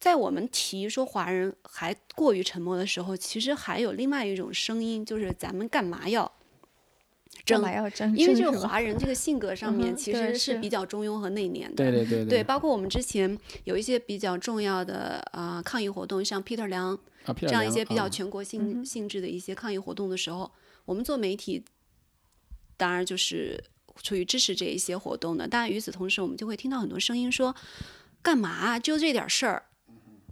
[0.00, 6.32] 在我们提说华人还过于沉默的时候，其实还有另外一种声音，就是咱们干嘛要？
[7.56, 11.74] 争要争，因为这个华人这个性格上面其实是比较中庸和内敛的。
[11.74, 16.98] 对对对对，包括我们之前有一些比较重要的啊抗议活动，像 Peter 梁
[17.36, 20.50] 这样一些比较全国性性质的一些抗议活动的时候，
[20.84, 21.64] 我们做媒体
[22.76, 23.62] 当然就是
[24.02, 25.48] 出于支持这一些活动的。
[25.48, 27.54] 当然与此同时，我们就会听到很多声音说，
[28.22, 29.64] 干嘛就这点事儿？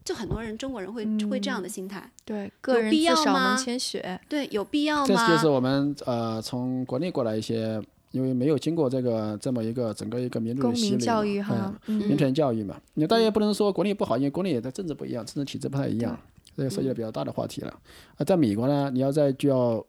[0.07, 3.57] 就很多人中国人会会这样的心态，对，个人必要吗？
[3.57, 5.05] 谦虚，对，有必要吗？
[5.05, 12.81] 这就是我们呃从国内过来一些，因为没有经过这个这么一个整个一个民主的洗礼，教育哈，民权教育嘛。
[12.95, 16.17] 你大家也不能说国内不好，因为国内也在政治不一样，政治体制不太一样，
[16.57, 17.81] 这个涉及到比较大的话题了。
[18.17, 19.85] 啊，在美国呢，你要在就要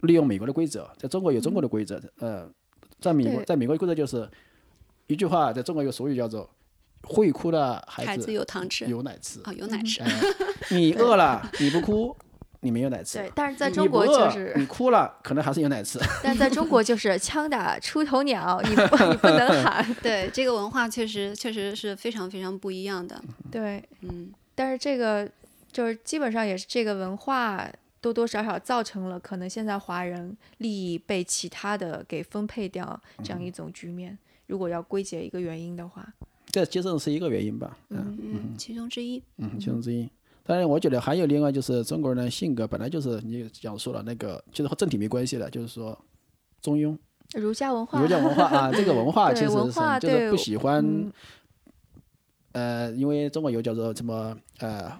[0.00, 2.48] 利用美国的规则，在中国有中国的规则，呃，
[2.98, 4.26] 在美国在美国的规则就是
[5.06, 6.48] 一句话，在中国有俗语叫做。
[7.06, 10.02] 会哭的孩子有糖吃，有奶吃啊，有奶吃。
[10.70, 12.16] 你饿了，你不哭，
[12.60, 13.18] 你没有奶吃。
[13.18, 15.98] 对，但是在中国就是你哭了，可能还是有奶吃。
[16.24, 19.86] 但在中国就是枪打出头鸟，你不你不能喊。
[20.02, 23.22] 对，这个文化确实确实是非常非常不一样的。
[23.50, 25.30] 对，嗯，但是这个
[25.70, 27.70] 就是基本上也是这个文化
[28.00, 34.16] 多多少少造成了可能现在华人利益被其他的给分配掉这样一种局面。
[34.46, 36.06] 如果要归结一个原因的话。
[36.54, 40.08] 这接受是一个原因吧，嗯嗯，其中之一，嗯，其中之一。
[40.44, 45.98] 当然，我觉得还有另外就是中国人的性格本来就是你讲述了那个，其实和政体没关系的，就是说
[46.62, 46.96] 中庸。
[47.34, 51.12] 儒家文化，儒家文化啊，这个文化 其实是就是不喜欢，
[52.52, 54.96] 呃，因为中国有叫做什么呃，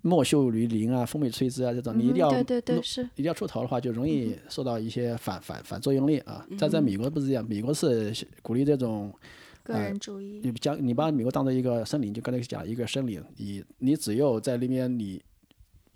[0.00, 6.44] 墨秀于林啊，风美吹之啊这种，你一定要对对对是，一定要出头的话，就容易受到一些反反反作用力啊。
[6.58, 9.14] 在在美国不是这样，美国是鼓励这种。
[9.62, 15.22] 个人主义，你将你把美国当做一个森林，就刚才讲一个森林，你你只有在那边，你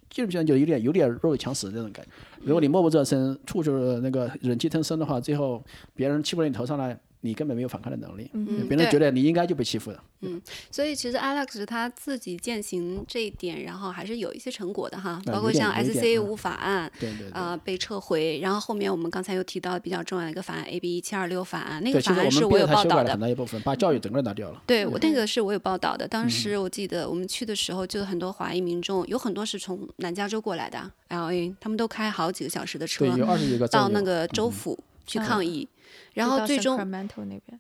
[0.09, 2.13] 基本上就有点有点弱肉强食那种感觉。
[2.43, 5.65] 如果你默不作声，处处那个忍气吞声的话，最后
[5.95, 6.99] 别人欺负到你头上来。
[7.27, 10.01] 你根本没有反抗的能力，嗯别人觉得你应该就被欺负的。
[10.21, 10.41] 嗯，
[10.71, 15.21] 所以其实 Alex 他自己践行这一点，然后还是有一些成果的哈。
[15.27, 23.17] 包括像 SC 五法案，对对啊被撤回，然后后面我们刚才又提到比较重要的一个法案 AB 一七二六法案，那个法案是我有报道的。
[23.17, 24.63] 那一部分把教育整个拿掉了。
[24.67, 26.09] 对我那个是我有报道的。
[26.09, 35.69] 当时我记得我们去的时候，就很多华裔民众，有很多是从南加州过来的 LA，他们都开好几个小时的车，有二十几个到那个州府去抗议。
[36.17, 36.81] 然后最终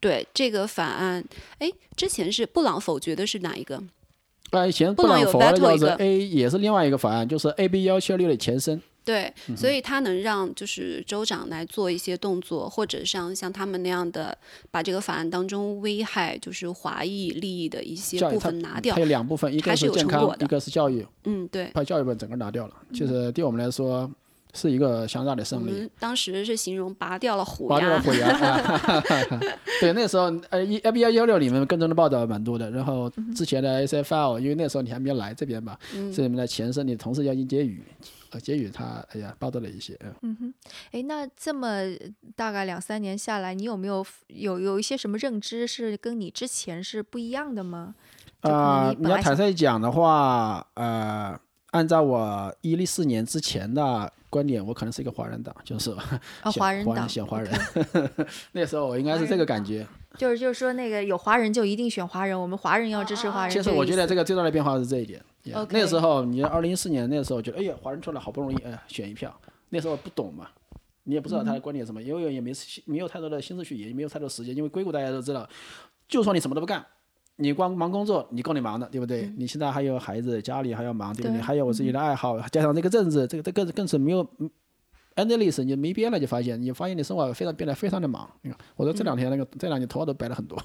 [0.00, 1.22] 对这个法案，
[1.58, 3.82] 哎，之前是布朗否决的是哪一个？
[4.50, 8.80] 哎，以前布朗否决的是 A，也是另外一个法案，就是 AB 幺七二六的前身。
[9.04, 14.36] 对，所以他能让就是州长来做一些动作，或者像像他们那样的，
[14.70, 18.94] 把这个法案当中危害就是华裔利益的一些部分拿掉。
[18.94, 21.06] 还有两部分，一个是健康，一个是教育。
[21.24, 22.74] 嗯，对，把教育部分整个拿掉了。
[22.94, 24.10] 就是对我们来说。
[24.56, 25.70] 是一个相当大的胜利。
[25.70, 29.02] 们当时是形容拔掉了虎拔掉了牙，虎牙，啊
[29.80, 35.76] 对，那时候呃一 F 幺幺六里面跟踪的报道蛮多的，然后之前的 SFL，因为那时候你还没有来这边嘛，
[36.14, 37.82] 这里面的前身你同事叫殷杰宇，
[38.30, 40.34] 呃，杰宇他哎呀报道了一些，嗯。
[40.40, 40.54] 哼。
[40.92, 41.82] 哎，那这么
[42.34, 47.94] 大概两三年下来，你有没有有有一些什么认知是跟你之前是不一样的吗？
[48.42, 51.36] 啊、你要坦率讲的话，呃，
[51.72, 57.50] 按照我一四年之前的观点，我可能是一个华人党，就是啊，选华华人党选华人
[58.52, 59.86] 那时候我应该是这个感觉。
[60.18, 63.50] 就是就是说那个有华人就一定选华人，我们华人要支持华人。
[63.50, 65.22] 其实我觉得这这个最大的变化是这一点。
[65.44, 69.34] Yeah，那时候你二零一四年那时候觉得，哎呀，华人出来好不容易，哎，选一票。
[69.70, 70.48] 那时候不懂嘛，
[71.04, 72.52] 你也不知道他的观点是什么，因为也没
[72.84, 74.56] 没有太多的心思去研究，没有太多时间。
[74.56, 75.48] 因为硅谷大家都知道，
[76.08, 76.84] 就算你什么都不干，
[77.36, 79.32] 你光忙工作，你够你忙的，对不对？
[79.36, 81.38] 你现在还有孩子，家里还要忙，对不对？
[81.38, 84.26] 对还有我自己的爱好，加上这个政治，这个这更更是没有。
[85.16, 88.30] Endless 你就没边了，就发现你发现你生活非常变得非常的忙。
[88.42, 90.62] 你看，我说这两天那个、这两天头发都白了很多。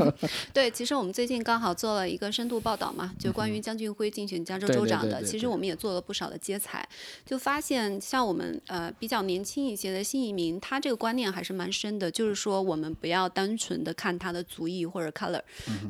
[0.52, 5.22] 对，其实我们最近刚好做了一个深度报道嘛，就关于江俊辉竞选加州州长的。
[5.24, 6.86] 其实我们也做了不少的接采，
[7.24, 15.40] 就发现像我们呃比较年轻一些的新移民，他这个观念还是蛮深的，就是说我们不要单纯的看他的族裔或者 color，、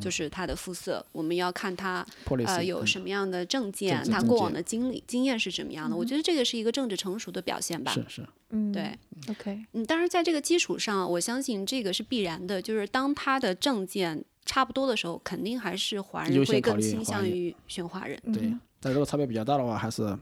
[0.00, 2.06] 就是他的肤色，我们要看他
[2.46, 5.96] 呃有嗯什么样的证件，他过往的经历经验是怎么样的。
[5.96, 7.92] 我觉得这个是一个政治成熟的表现吧。
[8.08, 8.96] 是是，嗯对
[9.30, 18.18] ，OK 嗯，但是在这个基础上，我相信这个是必然的，就是当他的证件差不多的时候，肯定还是华人会更倾向于选华人。
[18.32, 18.54] 对。
[18.80, 20.16] 但如果差别比较大的话，还是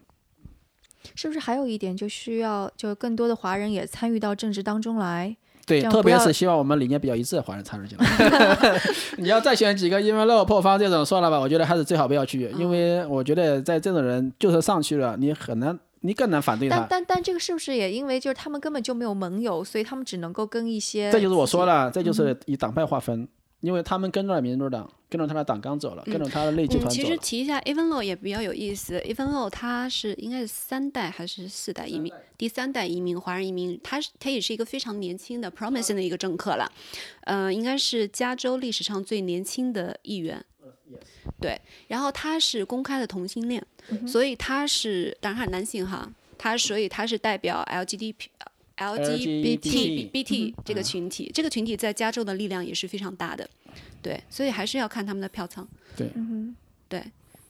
[1.17, 5.37] 是不是还有一点就需要就更多的华人也参与到政治当中来？
[5.67, 8.81] 对，特别是希望我们理念比较一致的华人参与进来。
[9.19, 16.77] 你要再选几个因为落破方这种算了吧，我觉得还是最好不要去，因为我觉得在这种人就是上去了，你很难，你更难反对他。
[16.77, 23.27] 但但但这个是不是也因为就是他们根本就没有盟友，所以他们只能够跟一些这就是我说了，这就是以党派划分，
[23.61, 27.17] 因为他们跟着民主党，跟着他的党纲走了，跟着他的内集嗯，其实团走了。
[27.23, 28.99] 提一下 Evan Low 也比较有意思。
[29.01, 32.13] Evan Low 他是应该是三代还是四代移民？
[32.37, 33.79] 第三代移民，华人移民。
[33.83, 36.71] 他是他也是一个非常年轻的 promising 的一个政客了，
[37.23, 40.45] 呃，应该是加州历史上最年轻的议员。
[41.41, 43.65] 对，然后他是公开的同性恋，
[44.07, 48.15] 所以他是当然他是男性哈，他所以他是代表 LGBT。
[48.75, 53.49] LGBT BT 这个群体，这个群体在加州的力量也是非常大的，
[54.01, 55.69] 对，所以还是要看他们的票仓。
[55.95, 56.11] 对，
[56.89, 57.05] 对，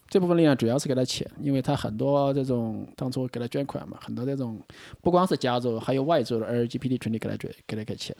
[0.09, 4.61] 这部分力量主要是给他钱，因为他很多这种当初给他捐款嘛，很多这种
[5.01, 8.15] 不光是加州，还有外州的 LGBT 群体给他捐给他给钱。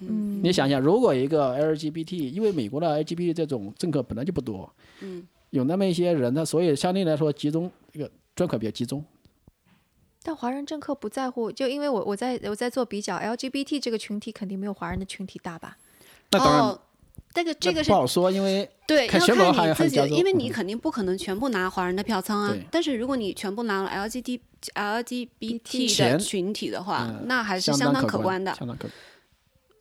[0.00, 9.04] 嗯，你想想，如果一个 LGBT，因为美国的 LGBT 这种政客本来就不多，嗯，有那么一些人，他所以相对来说集中这个捐款比较集中。
[10.22, 15.76] 但华人政客不在乎，就因为我我在我在做比较，LGBT 这个群体肯定没有华人的群体大吧？
[16.32, 16.80] 那当然，哦，
[17.32, 22.66] 这个这个是不好说，因为对，要看你自己因为你嗯肯定不可能全部拿华人的票仓啊对。
[22.72, 24.40] 但是如果你全部拿了 LGBT
[24.74, 28.52] LGBT 的群体的话，嗯那还是相相当可可观的。
[28.54, 28.92] 相当可观。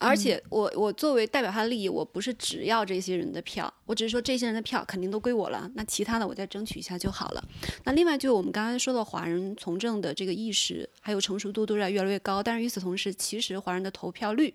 [0.07, 7.43] 而且我我作为代表他的利益，我不是只要这些人的票，我只是说这些人的票肯定都归我了，那其他的我再争取一下就好了。
[7.83, 14.53] 那另外就是我们刚才说的华人从政的这个意识还有成熟度都在越来越高，但是与此同时，其实华人的投票率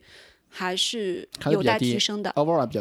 [0.49, 2.33] 还是有待提升的。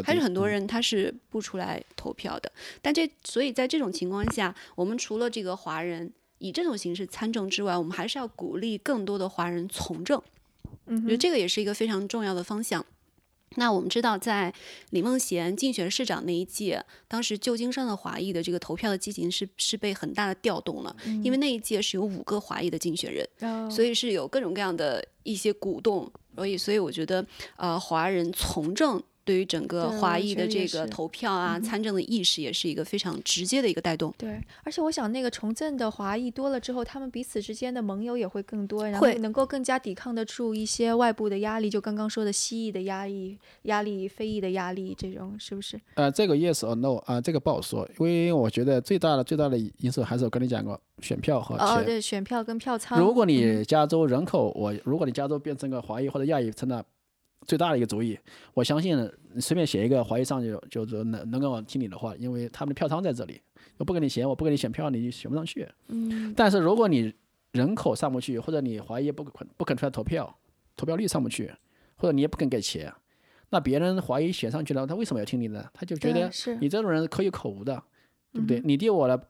[0.03, 2.51] 还是很多嗯人他是不出来投票的。
[2.81, 10.21] 但这所以在这种情况下，我们除了这个华人以这种形式参政之外，我们还是要鼓励更多的华人从政。
[10.89, 12.85] 嗯我觉得这个也是一个非常重要的方向。
[13.55, 14.53] 那我们知道，在
[14.91, 23.67] 李梦贤竞选市长那一届，当时旧金山的华裔的这个投票的激情是是被很大的调动了，因为那一届是有五个华裔的竞选人，哦。
[23.67, 27.25] 所以是有各种各样的一些鼓动，所以所以我觉得，
[27.57, 34.11] 呃，华人从政对于整个华裔的这个投票啊、参政的意识，也是一个非常直接的一个带动。
[34.17, 45.79] 对，而且我想那个重振的华裔多了之后，他们彼此之间的盟友也会更多，然后能够更加抵抗得住一些外部的压力，就刚刚说的西裔的压力、压力、非裔的压力，这种是不是？
[45.93, 52.99] 呃，这个 yes or no 啊、这个不好说，因为我觉得最大的最大的因素还是我跟你讲过，选票和哦，对，选票跟票仓。
[52.99, 56.83] 如果你加州人口，我如果你加州变成个华裔或者亚裔成了
[57.45, 58.17] 最大的一个主意，
[58.53, 58.97] 我相信
[59.33, 63.41] 你随便写一个怀疑上去，就就能能够听你的话，因为他们的票仓在这里，
[63.77, 65.67] 我不给你钱，我不给你选票，你选不上去。
[65.87, 67.13] 嗯，但是如果你
[67.53, 70.37] 人口上不去，或者你怀疑不肯不肯出来投票，
[70.75, 71.51] 投票率上不去，
[71.95, 72.93] 或者你也不肯给钱，
[73.49, 75.69] 那别人怀疑选上去了，他为什么要听你的？
[75.73, 76.29] 他就觉得
[76.59, 77.81] 你这种人可有可无的，
[78.31, 78.61] 对不对？
[78.63, 79.29] 你对我的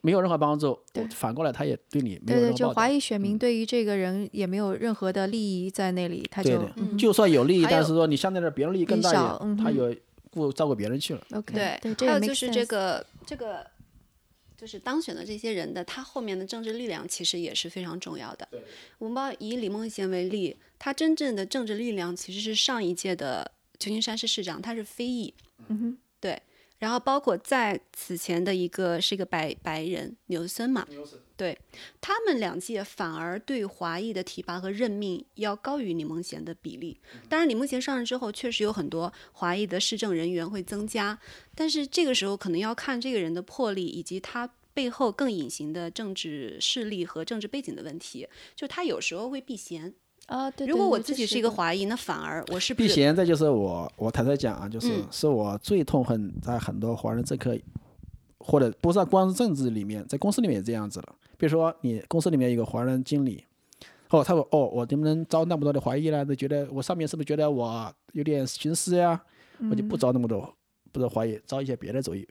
[0.00, 0.78] 没有任何帮助，
[1.10, 3.22] 反过来他也对你没有对对，就华裔选嗯。
[3.22, 9.94] 民对于这个人也没有任何的利益在那里，他就对就算有利益，但是说你相对的别人利益更大他有
[10.30, 11.22] 顾照顾别人去了。
[11.32, 13.66] OK 对，对，还有就是这个这个，
[14.56, 18.46] 就是当选的这些人的他后面的政治力量其实也是非常重要的。
[18.98, 25.34] 我们把以李梦贤为例，他真正的政治力量其实是上一届的旧金山市市长，他是非裔。
[25.66, 26.40] 嗯哼，对。
[26.78, 30.86] 然后包括在此前的一个是一个白白人纽森嘛，
[31.36, 31.58] 对
[32.00, 37.00] 他们两届反而对华裔的提拔和任命要高于李梦贤的比例。
[37.28, 41.18] 当然，李梦贤上任之后，确实有很多华裔的市政人员会增加，
[41.54, 48.28] 但是这个时候可能要看这个人的魄力以及他背后更隐形的政治势力和政治背景的问题。
[48.54, 49.94] 就他有时候会避嫌。
[50.28, 57.58] 啊，对，如果我自己是一个华裔，那反而我是避嫌，这就是我我坦率讲啊，就是、嗯是我最痛恨在很多华人政客，
[58.38, 61.14] 或者不是光是政治里面，在公司里面也这样子了。
[61.38, 63.42] 比如说你公司里面有一个华人经理，
[64.10, 66.22] 哦，他说哦，我能不能招那么多的华裔呢？
[66.22, 69.18] 都觉得我上面是不是觉得我有点徇私呀？
[69.70, 70.54] 我就不招那么多，
[70.92, 72.28] 不是华裔，招一些别的族裔。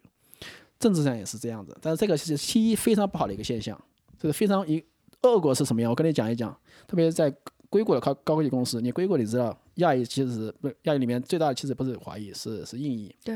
[0.80, 3.76] 政治上也是这样子，但是这个是其一非常不好的一个现象，
[4.20, 4.84] 这是非常一
[5.24, 5.90] 恶果是什么样？
[5.90, 6.56] 我跟你讲一讲，
[6.88, 7.34] 特别是在
[7.70, 13.36] 硅谷的高高科技公司，你硅谷你知道，亚裔其实不亚裔里面最大的其实不是华裔，是是印裔，对。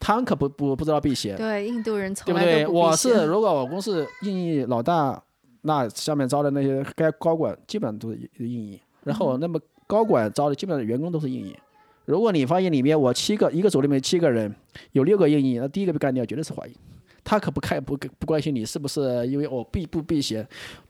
[0.00, 2.64] 他们可不不不知道避嫌，对，印度人从对不对？
[2.64, 5.20] 不避我是如果我公司印裔老大，
[5.62, 11.56] 那下面招的那些该高管基本上都是印裔，然后那么高管招的基本上员工都是印裔。
[12.04, 14.54] 如果你发现里面我七个一个组里面七个人
[14.92, 16.72] 有六个印裔，那第一个被干掉绝对是华裔。
[17.24, 20.46] 他可不看不不关心你是不是因为我避不避嫌，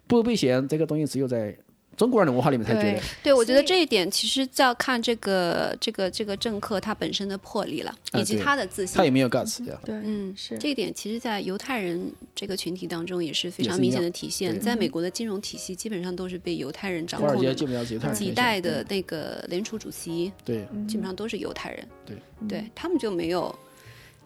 [0.07, 1.57] 不避嫌这个东西只有在
[1.99, 3.01] 中国人的文化里面才觉对得。
[3.25, 8.97] 对，我觉得这一点其实就要看这个这个这个政客他本身的魄力了，以及他的自信。
[8.97, 9.63] 他有没有 guts？
[9.85, 14.59] 对，嗯，是这一点，其实，在犹太人这个群体当中也是非常明显的体现。
[14.61, 21.89] 在美国的金融体系，基本上都是被犹太人掌控的，基本上犹太人几代的那个联储主席对，嗯基本上都是犹太人。
[22.07, 22.17] 对，
[22.49, 23.53] 对他们就没有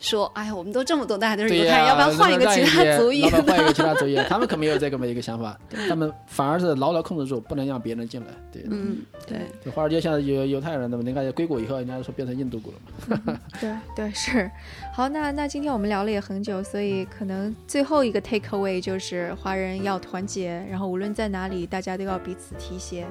[0.03, 3.31] 说，哎呀，我们都这么多代都是对犹太人，要不要换一个其他族裔老？
[3.43, 5.57] 板换一个其他族裔， 他们可没有这么一个想法，
[5.89, 8.27] 他们反而是牢牢控制住，不能让别人进来。
[8.53, 9.39] 对，嗯，对。
[9.65, 12.73] 就华尔街现在有犹太人那么，你看硅谷以后，人家说变成印度股
[13.09, 13.39] 了嘛。
[13.61, 14.51] 对对是，
[14.95, 23.07] 好，那那今天我们聊了也很久，所以可能最后一个 take away 就是华人要团结，然后无论在哪里，大家都要彼此提携，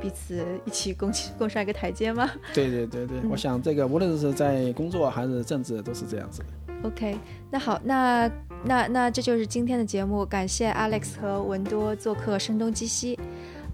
[0.00, 6.88] 彼此一起共共上一个台阶吗 对对对对，我想这个无论是在工作还是政治，都是这样子的。
[6.88, 7.18] ？OK，
[7.50, 8.30] 那好，那
[8.64, 13.18] 那那这就是今天的节目，感谢 Alex 和文多做客声东击西。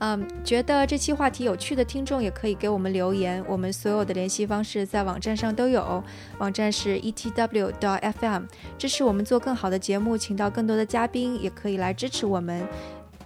[0.05, 6.03] 嗯，觉得这期话题有趣的听众也可以给我们留言，我们所有的联系方式在网站上都有，
[6.39, 7.73] 网站是 etw
[8.19, 8.43] FM。
[8.77, 12.67] 支持我们做更好的节目，请到更多的嘉宾，也可以来支持我们。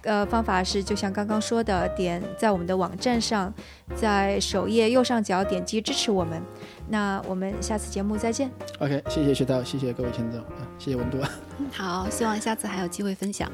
[0.03, 3.51] 呃，方法是就像刚刚说的，点在我们的网站上，
[3.95, 6.39] 在首页右上角点击支持我们。
[6.87, 8.51] 那我们下次节目再见。
[8.77, 11.19] OK，谢谢徐涛，谢谢各位听众啊，谢谢文多。
[11.73, 13.51] 好，希望下次还有机会分享。